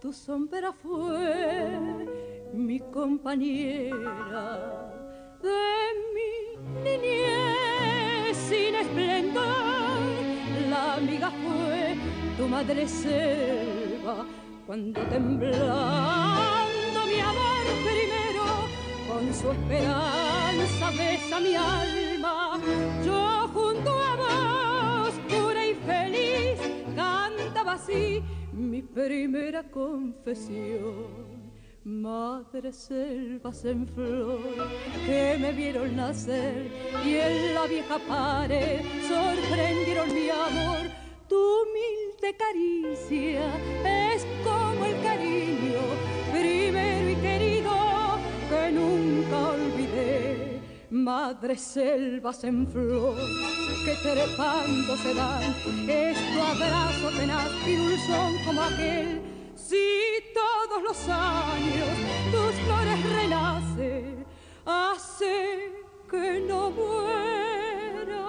Tu 0.00 0.12
sombra 0.12 0.70
fue 0.70 1.78
mi 2.52 2.78
compañera 2.78 4.58
de 5.42 5.62
mi 6.14 6.32
niñez 6.82 8.36
sin 8.36 8.74
esplendor. 8.74 9.44
La 10.68 10.94
amiga 10.94 11.30
fue 11.30 11.96
tu 12.36 12.46
madre 12.46 12.86
selva 12.86 14.26
cuando 14.66 15.00
primero 15.08 16.63
con 19.14 19.32
su 19.32 19.50
esperanza 19.50 20.90
besa 20.90 21.40
mi 21.40 21.54
alma. 21.54 22.60
Yo 23.04 23.48
junto 23.54 23.90
a 23.90 24.16
vos, 24.16 25.14
pura 25.28 25.66
y 25.66 25.74
feliz, 25.74 26.58
cantaba 26.96 27.74
así 27.74 28.22
mi 28.52 28.82
primera 28.82 29.62
confesión. 29.70 31.24
Madre 31.84 32.72
selvas 32.72 33.64
en 33.66 33.86
flor 33.86 34.40
que 35.06 35.36
me 35.38 35.52
vieron 35.52 35.94
nacer 35.94 36.70
y 37.04 37.14
en 37.16 37.54
la 37.54 37.66
vieja 37.66 37.98
pared 38.08 38.80
sorprendieron 39.06 40.08
mi 40.12 40.28
amor. 40.30 40.84
Tu 41.28 41.36
humilde 41.36 42.36
caricia 42.44 43.46
es 43.84 44.26
como 44.42 44.84
el 44.86 45.02
cariño 45.02 45.33
olvidé. 50.94 51.04
Madre 51.04 51.56
selvas 51.56 52.44
en 52.44 52.66
flor 52.66 53.16
que 53.84 53.94
trepando 54.02 54.96
se 54.96 55.14
dan, 55.14 55.42
es 55.88 56.16
tu 56.32 56.40
abrazo 56.40 57.10
tenaz 57.18 57.50
y 57.66 57.76
dulzón 57.76 58.34
como 58.46 58.62
aquel. 58.62 59.20
Si 59.56 59.76
todos 60.32 60.82
los 60.82 61.08
años 61.08 61.98
tus 62.30 62.54
flores 62.64 63.12
renacen, 63.12 64.26
hace 64.64 65.72
que 66.10 66.40
no 66.48 66.70
muera 66.70 68.26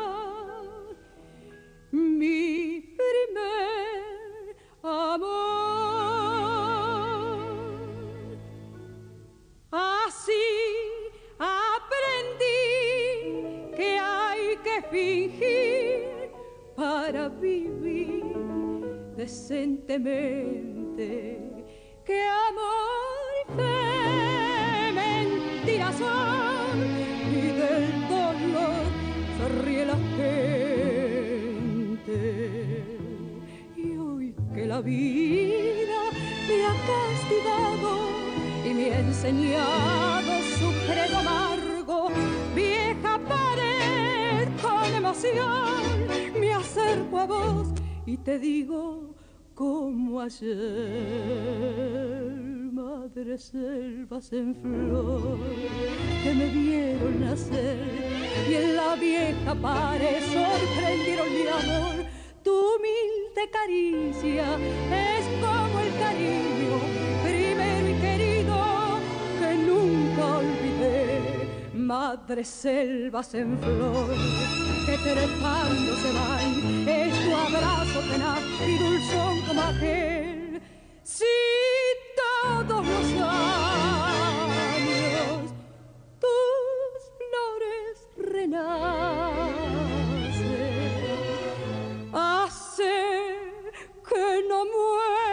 mi 1.92 2.82
primer 2.98 4.56
amor. 4.82 5.65
Fingir 14.96 16.32
para 16.76 17.30
vivir 17.30 18.24
decentemente. 19.18 21.40
Que 22.06 22.22
amor 22.50 23.32
fe 23.58 24.94
mentiras 25.02 25.96
son 26.04 26.78
y 27.40 27.42
del 27.62 27.88
dolor 28.16 28.86
se 29.36 29.46
ríe 29.64 29.86
la 29.86 30.00
gente. 30.18 32.20
Y 33.76 33.78
hoy 33.98 34.26
que 34.54 34.64
la 34.66 34.80
vida 34.82 36.02
me 36.48 36.58
ha 36.70 36.76
castigado 36.92 37.92
y 38.68 38.70
me 38.78 38.86
ha 38.94 39.00
enseñado 39.00 40.32
su 40.58 40.68
credo 40.88 41.16
amargo. 41.18 41.98
Vieja 42.56 43.14
pared 43.28 43.75
y 48.06 48.18
te 48.18 48.38
digo 48.40 49.16
como 49.54 50.20
ayer, 50.22 50.54
madre 52.74 53.38
selvas 53.38 54.34
en 54.34 54.54
flor, 54.56 55.40
que 56.24 56.34
me 56.34 56.46
vieron 56.50 57.22
nacer 57.22 57.78
y 58.50 58.54
en 58.54 58.76
la 58.76 58.96
vieja 58.96 59.56
pared 59.56 60.22
sorprendieron 60.24 61.34
mi 61.34 61.48
amor. 61.48 62.06
Tu 62.44 62.52
humilde 62.52 63.50
caricia 63.52 64.58
es 64.92 65.26
como 65.42 65.80
el 65.80 65.92
cariño 65.98 66.80
primero 67.24 67.90
y 67.90 67.94
querido 68.02 68.58
que 69.40 69.56
nunca 69.56 70.38
olvidé. 70.38 71.72
Madre 71.74 72.44
selvas 72.44 73.34
en 73.36 73.58
flor, 73.60 74.14
que 74.86 74.98
trepando 74.98 75.96
se 75.96 76.12
van, 76.14 76.86
abrazo 77.56 78.00
tenaz 78.12 78.44
y 78.68 78.78
dulzón 78.78 79.42
como 79.48 79.62
aquel. 79.62 80.62
Si 81.04 81.26
todos 82.22 82.86
los 82.86 83.06
años 83.22 84.34
tus 86.20 87.00
flores 87.20 87.96
renacen, 88.18 89.36
hace 92.14 92.96
que 94.10 94.26
no 94.50 94.60
muera 94.66 95.25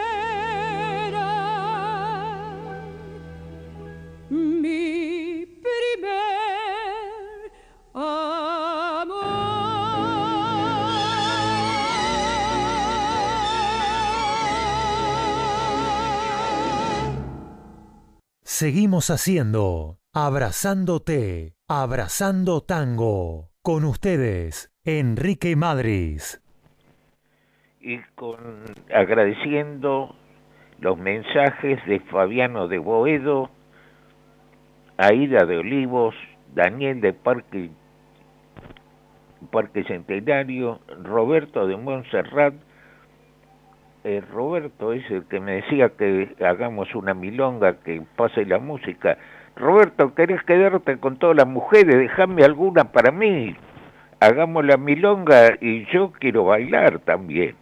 Seguimos 18.55 19.09
haciendo 19.09 19.97
Abrazándote, 20.13 21.55
Abrazando 21.67 22.61
Tango. 22.61 23.49
Con 23.63 23.83
ustedes, 23.83 24.71
Enrique 24.85 25.55
Madris. 25.55 26.39
y 27.81 27.97
con 28.13 28.37
agradeciendo 28.93 30.15
los 30.79 30.99
mensajes 30.99 31.83
de 31.87 31.99
Fabiano 32.01 32.67
de 32.67 32.77
Boedo, 32.77 33.49
Aida 34.97 35.47
de 35.47 35.57
Olivos, 35.57 36.13
Daniel 36.53 37.01
de 37.01 37.13
Parque, 37.13 37.71
Parque 39.51 39.83
Centenario, 39.85 40.79
Roberto 41.01 41.65
de 41.65 41.75
Montserrat, 41.75 42.53
eh, 44.03 44.21
Roberto 44.31 44.91
es 44.93 45.09
el 45.09 45.23
que 45.25 45.39
me 45.39 45.53
decía 45.53 45.89
que 45.89 46.35
hagamos 46.45 46.93
una 46.93 47.13
milonga, 47.13 47.79
que 47.83 48.01
pase 48.15 48.45
la 48.45 48.59
música. 48.59 49.17
Roberto, 49.55 50.13
¿querés 50.13 50.43
quedarte 50.43 50.97
con 50.97 51.17
todas 51.17 51.37
las 51.37 51.47
mujeres? 51.47 51.95
Déjame 51.95 52.43
alguna 52.43 52.91
para 52.91 53.11
mí. 53.11 53.55
Hagamos 54.19 54.65
la 54.65 54.77
milonga 54.77 55.53
y 55.61 55.85
yo 55.93 56.11
quiero 56.19 56.45
bailar 56.45 56.99
también. 56.99 57.55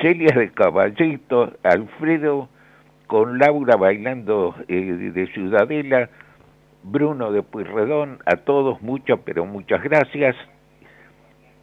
Celia 0.00 0.34
de 0.36 0.50
Caballito, 0.50 1.52
Alfredo 1.62 2.48
con 3.06 3.38
Laura 3.38 3.76
bailando 3.76 4.54
eh, 4.68 5.10
de 5.14 5.26
Ciudadela, 5.28 6.08
Bruno 6.82 7.32
de 7.32 7.42
Pueyrredón, 7.42 8.18
a 8.26 8.36
todos 8.36 8.82
muchas, 8.82 9.18
pero 9.24 9.46
muchas 9.46 9.82
gracias. 9.82 10.36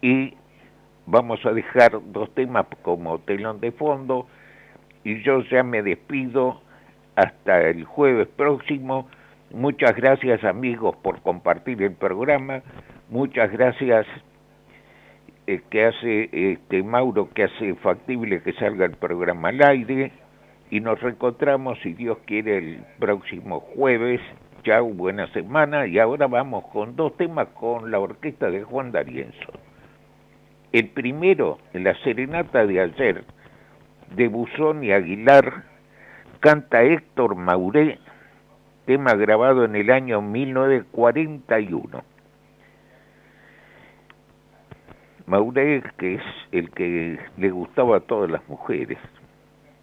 Y 0.01 0.33
vamos 1.11 1.45
a 1.45 1.51
dejar 1.51 1.99
dos 2.13 2.33
temas 2.33 2.65
como 2.83 3.19
telón 3.19 3.59
de 3.59 3.73
fondo 3.73 4.27
y 5.03 5.21
yo 5.23 5.41
ya 5.43 5.61
me 5.61 5.83
despido 5.83 6.61
hasta 7.15 7.69
el 7.69 7.83
jueves 7.83 8.29
próximo. 8.29 9.09
Muchas 9.51 9.93
gracias 9.97 10.41
amigos 10.45 10.95
por 11.03 11.21
compartir 11.21 11.83
el 11.83 11.91
programa. 11.91 12.61
Muchas 13.09 13.51
gracias 13.51 14.07
eh, 15.47 15.61
que 15.69 15.85
hace 15.85 16.29
este 16.31 16.81
Mauro 16.81 17.29
que 17.33 17.43
hace 17.43 17.75
factible 17.75 18.41
que 18.41 18.53
salga 18.53 18.85
el 18.85 18.95
programa 18.95 19.49
al 19.49 19.61
aire 19.63 20.13
y 20.69 20.79
nos 20.79 21.01
reencontramos 21.01 21.77
si 21.83 21.93
Dios 21.93 22.19
quiere 22.25 22.57
el 22.57 22.85
próximo 22.99 23.59
jueves. 23.59 24.21
Chao, 24.63 24.85
buena 24.85 25.27
semana 25.33 25.87
y 25.87 25.99
ahora 25.99 26.27
vamos 26.27 26.63
con 26.71 26.95
dos 26.95 27.17
temas 27.17 27.49
con 27.49 27.91
la 27.91 27.99
orquesta 27.99 28.49
de 28.49 28.63
Juan 28.63 28.93
D'Arienzo. 28.93 29.70
El 30.71 30.87
primero, 30.89 31.59
la 31.73 31.93
serenata 32.01 32.65
de 32.65 32.79
ayer, 32.79 33.25
de 34.15 34.27
Buzón 34.29 34.83
y 34.85 34.93
Aguilar, 34.93 35.63
canta 36.39 36.81
Héctor 36.83 37.35
Mauré, 37.35 37.99
tema 38.85 39.15
grabado 39.15 39.65
en 39.65 39.75
el 39.75 39.91
año 39.91 40.21
1941. 40.21 42.03
Mauré, 45.25 45.83
que 45.97 46.15
es 46.15 46.23
el 46.53 46.71
que 46.71 47.19
le 47.35 47.49
gustaba 47.49 47.97
a 47.97 48.01
todas 48.01 48.31
las 48.31 48.47
mujeres, 48.47 48.97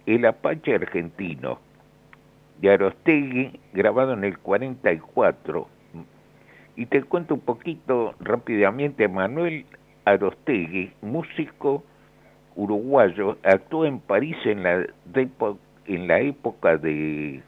el 0.07 0.25
Apache 0.25 0.73
argentino 0.73 1.59
de 2.61 2.71
Arostegui, 2.71 3.59
grabado 3.73 4.13
en 4.13 4.23
el 4.23 4.39
44. 4.39 5.67
Y 6.75 6.87
te 6.87 7.03
cuento 7.03 7.35
un 7.35 7.41
poquito 7.41 8.15
rápidamente, 8.19 9.07
Manuel 9.07 9.65
Arostegui, 10.05 10.91
músico 11.01 11.83
uruguayo, 12.55 13.37
actuó 13.43 13.85
en 13.85 13.99
París 13.99 14.35
en 14.45 14.63
la, 14.63 16.19
época 16.19 16.77
de, 16.77 17.41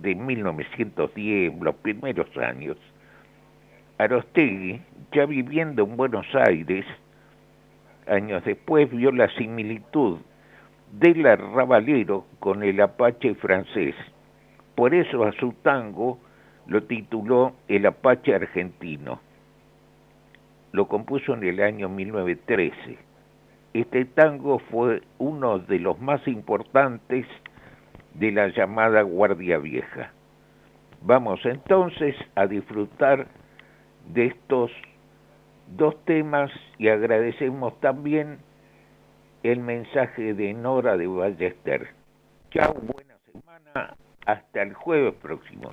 de 0.00 0.14
1910, 0.14 1.60
los 1.60 1.74
primeros 1.76 2.28
años. 2.36 2.76
Arostegui, 3.98 4.80
ya 5.12 5.26
viviendo 5.26 5.84
en 5.84 5.96
Buenos 5.96 6.26
Aires, 6.34 6.84
años 8.06 8.44
después 8.44 8.90
vio 8.90 9.10
la 9.12 9.28
similitud 9.36 10.18
del 10.92 11.26
arrabalero 11.26 12.26
con 12.38 12.62
el 12.62 12.80
apache 12.80 13.34
francés. 13.34 13.94
Por 14.74 14.94
eso 14.94 15.24
a 15.24 15.32
su 15.32 15.52
tango 15.62 16.18
lo 16.66 16.82
tituló 16.82 17.54
El 17.68 17.86
Apache 17.86 18.34
Argentino 18.34 19.20
lo 20.76 20.88
compuso 20.88 21.32
en 21.32 21.42
el 21.42 21.62
año 21.62 21.88
1913. 21.88 22.98
Este 23.72 24.04
tango 24.04 24.58
fue 24.58 25.00
uno 25.16 25.58
de 25.58 25.78
los 25.78 25.98
más 26.02 26.28
importantes 26.28 27.24
de 28.12 28.30
la 28.30 28.48
llamada 28.48 29.00
Guardia 29.00 29.56
Vieja. 29.56 30.12
Vamos 31.00 31.40
entonces 31.46 32.14
a 32.34 32.46
disfrutar 32.46 33.26
de 34.12 34.26
estos 34.26 34.70
dos 35.78 35.96
temas 36.04 36.50
y 36.76 36.88
agradecemos 36.88 37.80
también 37.80 38.36
el 39.44 39.60
mensaje 39.60 40.34
de 40.34 40.52
Nora 40.52 40.98
de 40.98 41.06
Ballester. 41.06 41.88
Chao, 42.50 42.74
buena 42.74 43.16
semana, 43.32 43.94
hasta 44.26 44.60
el 44.60 44.74
jueves 44.74 45.14
próximo. 45.22 45.72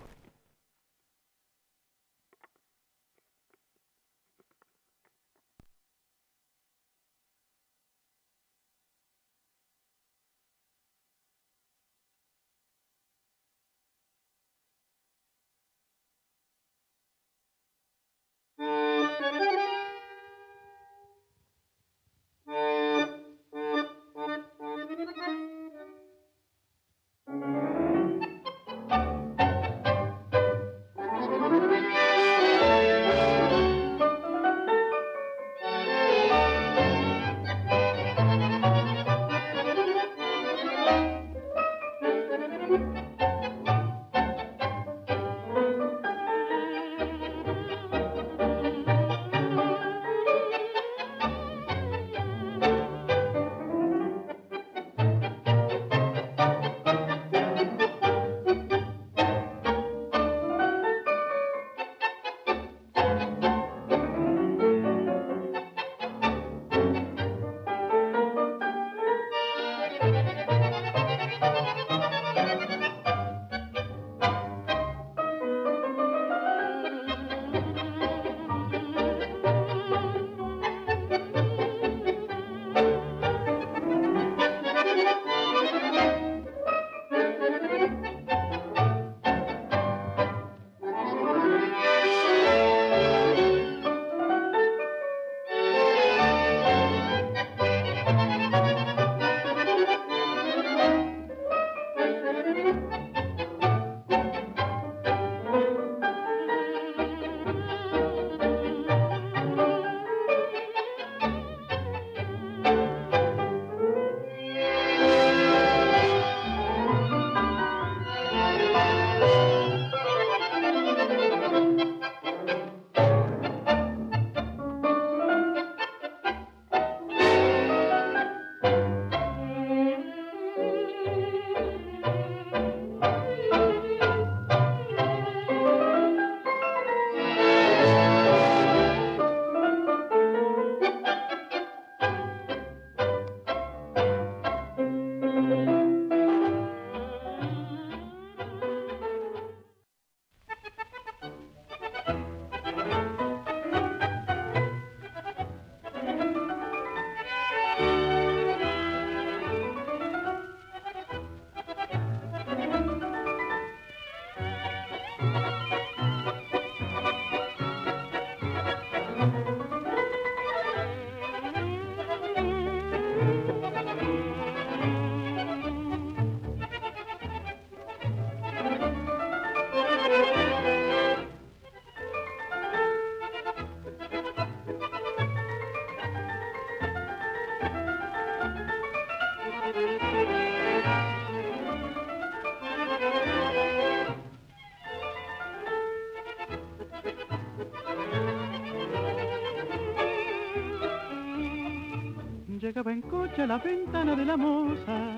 Coche 203.33 203.41
a 203.41 203.47
la 203.47 203.57
ventana 203.57 204.15
de 204.15 204.25
la 204.25 204.37
moza 204.37 205.17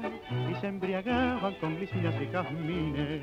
y 0.50 0.56
se 0.62 0.68
embriagaban 0.68 1.54
con 1.56 1.76
glicinas 1.76 2.14
y 2.22 2.28
jazmines. 2.28 3.22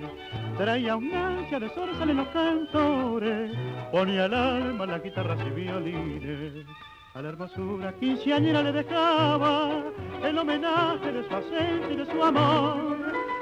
Traía 0.59 0.97
un 0.97 1.15
ansia 1.15 1.59
de 1.61 1.69
zorzal 1.71 2.11
en 2.11 2.17
los 2.19 2.29
cantores, 2.29 3.53
ponía 3.91 4.27
el 4.27 4.35
alma 4.35 4.85
en 4.85 4.91
las 4.91 5.03
guitarras 5.03 5.39
y 5.47 5.51
violines. 5.51 6.67
A 7.15 7.23
la 7.23 7.29
hermosura 7.31 7.93
quinceañera 7.99 8.63
le 8.63 8.73
dejaba 8.73 9.83
el 10.23 10.39
homenaje 10.39 11.13
de 11.13 11.27
su 11.27 11.35
acento 11.35 11.91
y 11.91 11.97
de 11.97 12.07
su 12.07 12.23
amor 12.23 12.99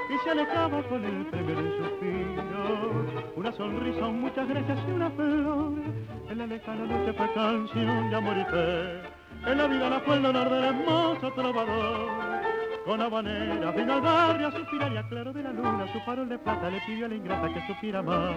y 0.09 0.23
se 0.23 0.29
alejaba 0.29 0.83
con 0.83 1.03
el 1.03 1.11
un 1.11 1.73
suspiro, 1.77 3.31
una 3.35 3.51
sonrisa, 3.51 4.07
muchas 4.07 4.47
gracias 4.47 4.79
y 4.87 4.91
una 4.91 5.09
flor. 5.11 5.73
En 6.29 6.37
la 6.37 6.47
lejana 6.47 6.85
noche 6.85 7.13
fue 7.13 7.33
canción 7.33 8.09
de 8.09 8.15
amor 8.15 8.37
y 8.37 8.45
fe, 8.45 9.20
en 9.45 9.57
la 9.57 9.67
vida 9.67 9.89
la 9.89 9.99
fue 10.01 10.17
el 10.17 10.25
honor 10.25 10.49
del 10.49 10.63
hermoso 10.63 11.31
trovador. 11.33 12.31
Con 12.85 13.01
habanera 13.01 13.71
vino 13.71 13.93
al 13.93 14.01
barrio 14.01 14.47
a 14.47 14.51
suspirar 14.51 14.91
y 14.91 14.97
a 14.97 15.07
claro 15.07 15.31
de 15.33 15.43
la 15.43 15.51
luna 15.51 15.85
su 15.93 15.99
farol 16.01 16.27
de 16.27 16.39
plata 16.39 16.69
le 16.69 16.81
pidió 16.81 17.05
a 17.05 17.09
la 17.09 17.15
ingrata 17.15 17.53
que 17.53 17.67
supiera 17.67 18.01
más. 18.01 18.35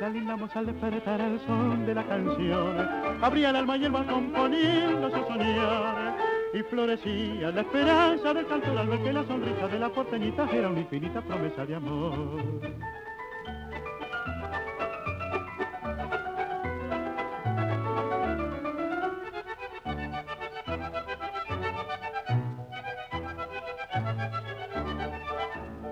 La 0.00 0.08
linda 0.08 0.36
moza 0.36 0.58
al 0.58 0.66
despertar 0.66 1.20
el 1.20 1.40
son 1.46 1.86
de 1.86 1.94
la 1.94 2.04
canción 2.04 3.06
abría 3.22 3.50
el 3.50 3.56
alma 3.56 3.76
y 3.76 3.84
el 3.84 3.92
balcón 3.92 4.30
poniéndose 4.32 5.16
a 5.16 5.26
soñar 5.26 6.16
y 6.52 6.62
florecía 6.62 7.50
la 7.50 7.60
esperanza 7.60 8.34
del 8.34 8.46
cantor 8.46 8.78
al 8.78 8.88
ver 8.88 9.02
que 9.02 9.12
la 9.12 9.24
sonrisa 9.24 9.68
de 9.68 9.78
la 9.78 9.88
porteñita 9.88 10.48
era 10.52 10.68
una 10.68 10.80
infinita 10.80 11.20
promesa 11.22 11.66
de 11.66 11.74
amor. 11.74 12.42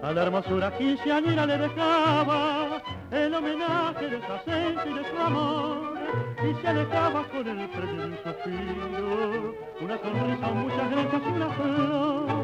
A 0.04 0.12
la 0.12 0.24
hermosura 0.24 0.70
quinceañera 0.76 1.46
le 1.46 1.56
dejaba 1.56 2.82
el 3.10 3.34
homenaje 3.34 4.10
de 4.10 4.20
su 4.20 4.32
acento 4.32 4.86
y 4.86 4.92
de 4.92 5.10
su 5.10 5.18
amor 5.18 5.98
y 6.42 6.60
se 6.60 6.68
alejaba 6.68 7.26
con 7.28 7.48
el 7.48 7.70
premio 7.70 8.08
de 8.08 8.18
una 9.80 9.98
sonrisa, 9.98 10.46
muchas 10.48 10.90
gracias 10.90 11.22
y 11.24 11.28
una 11.30 11.48
flor. 11.54 12.43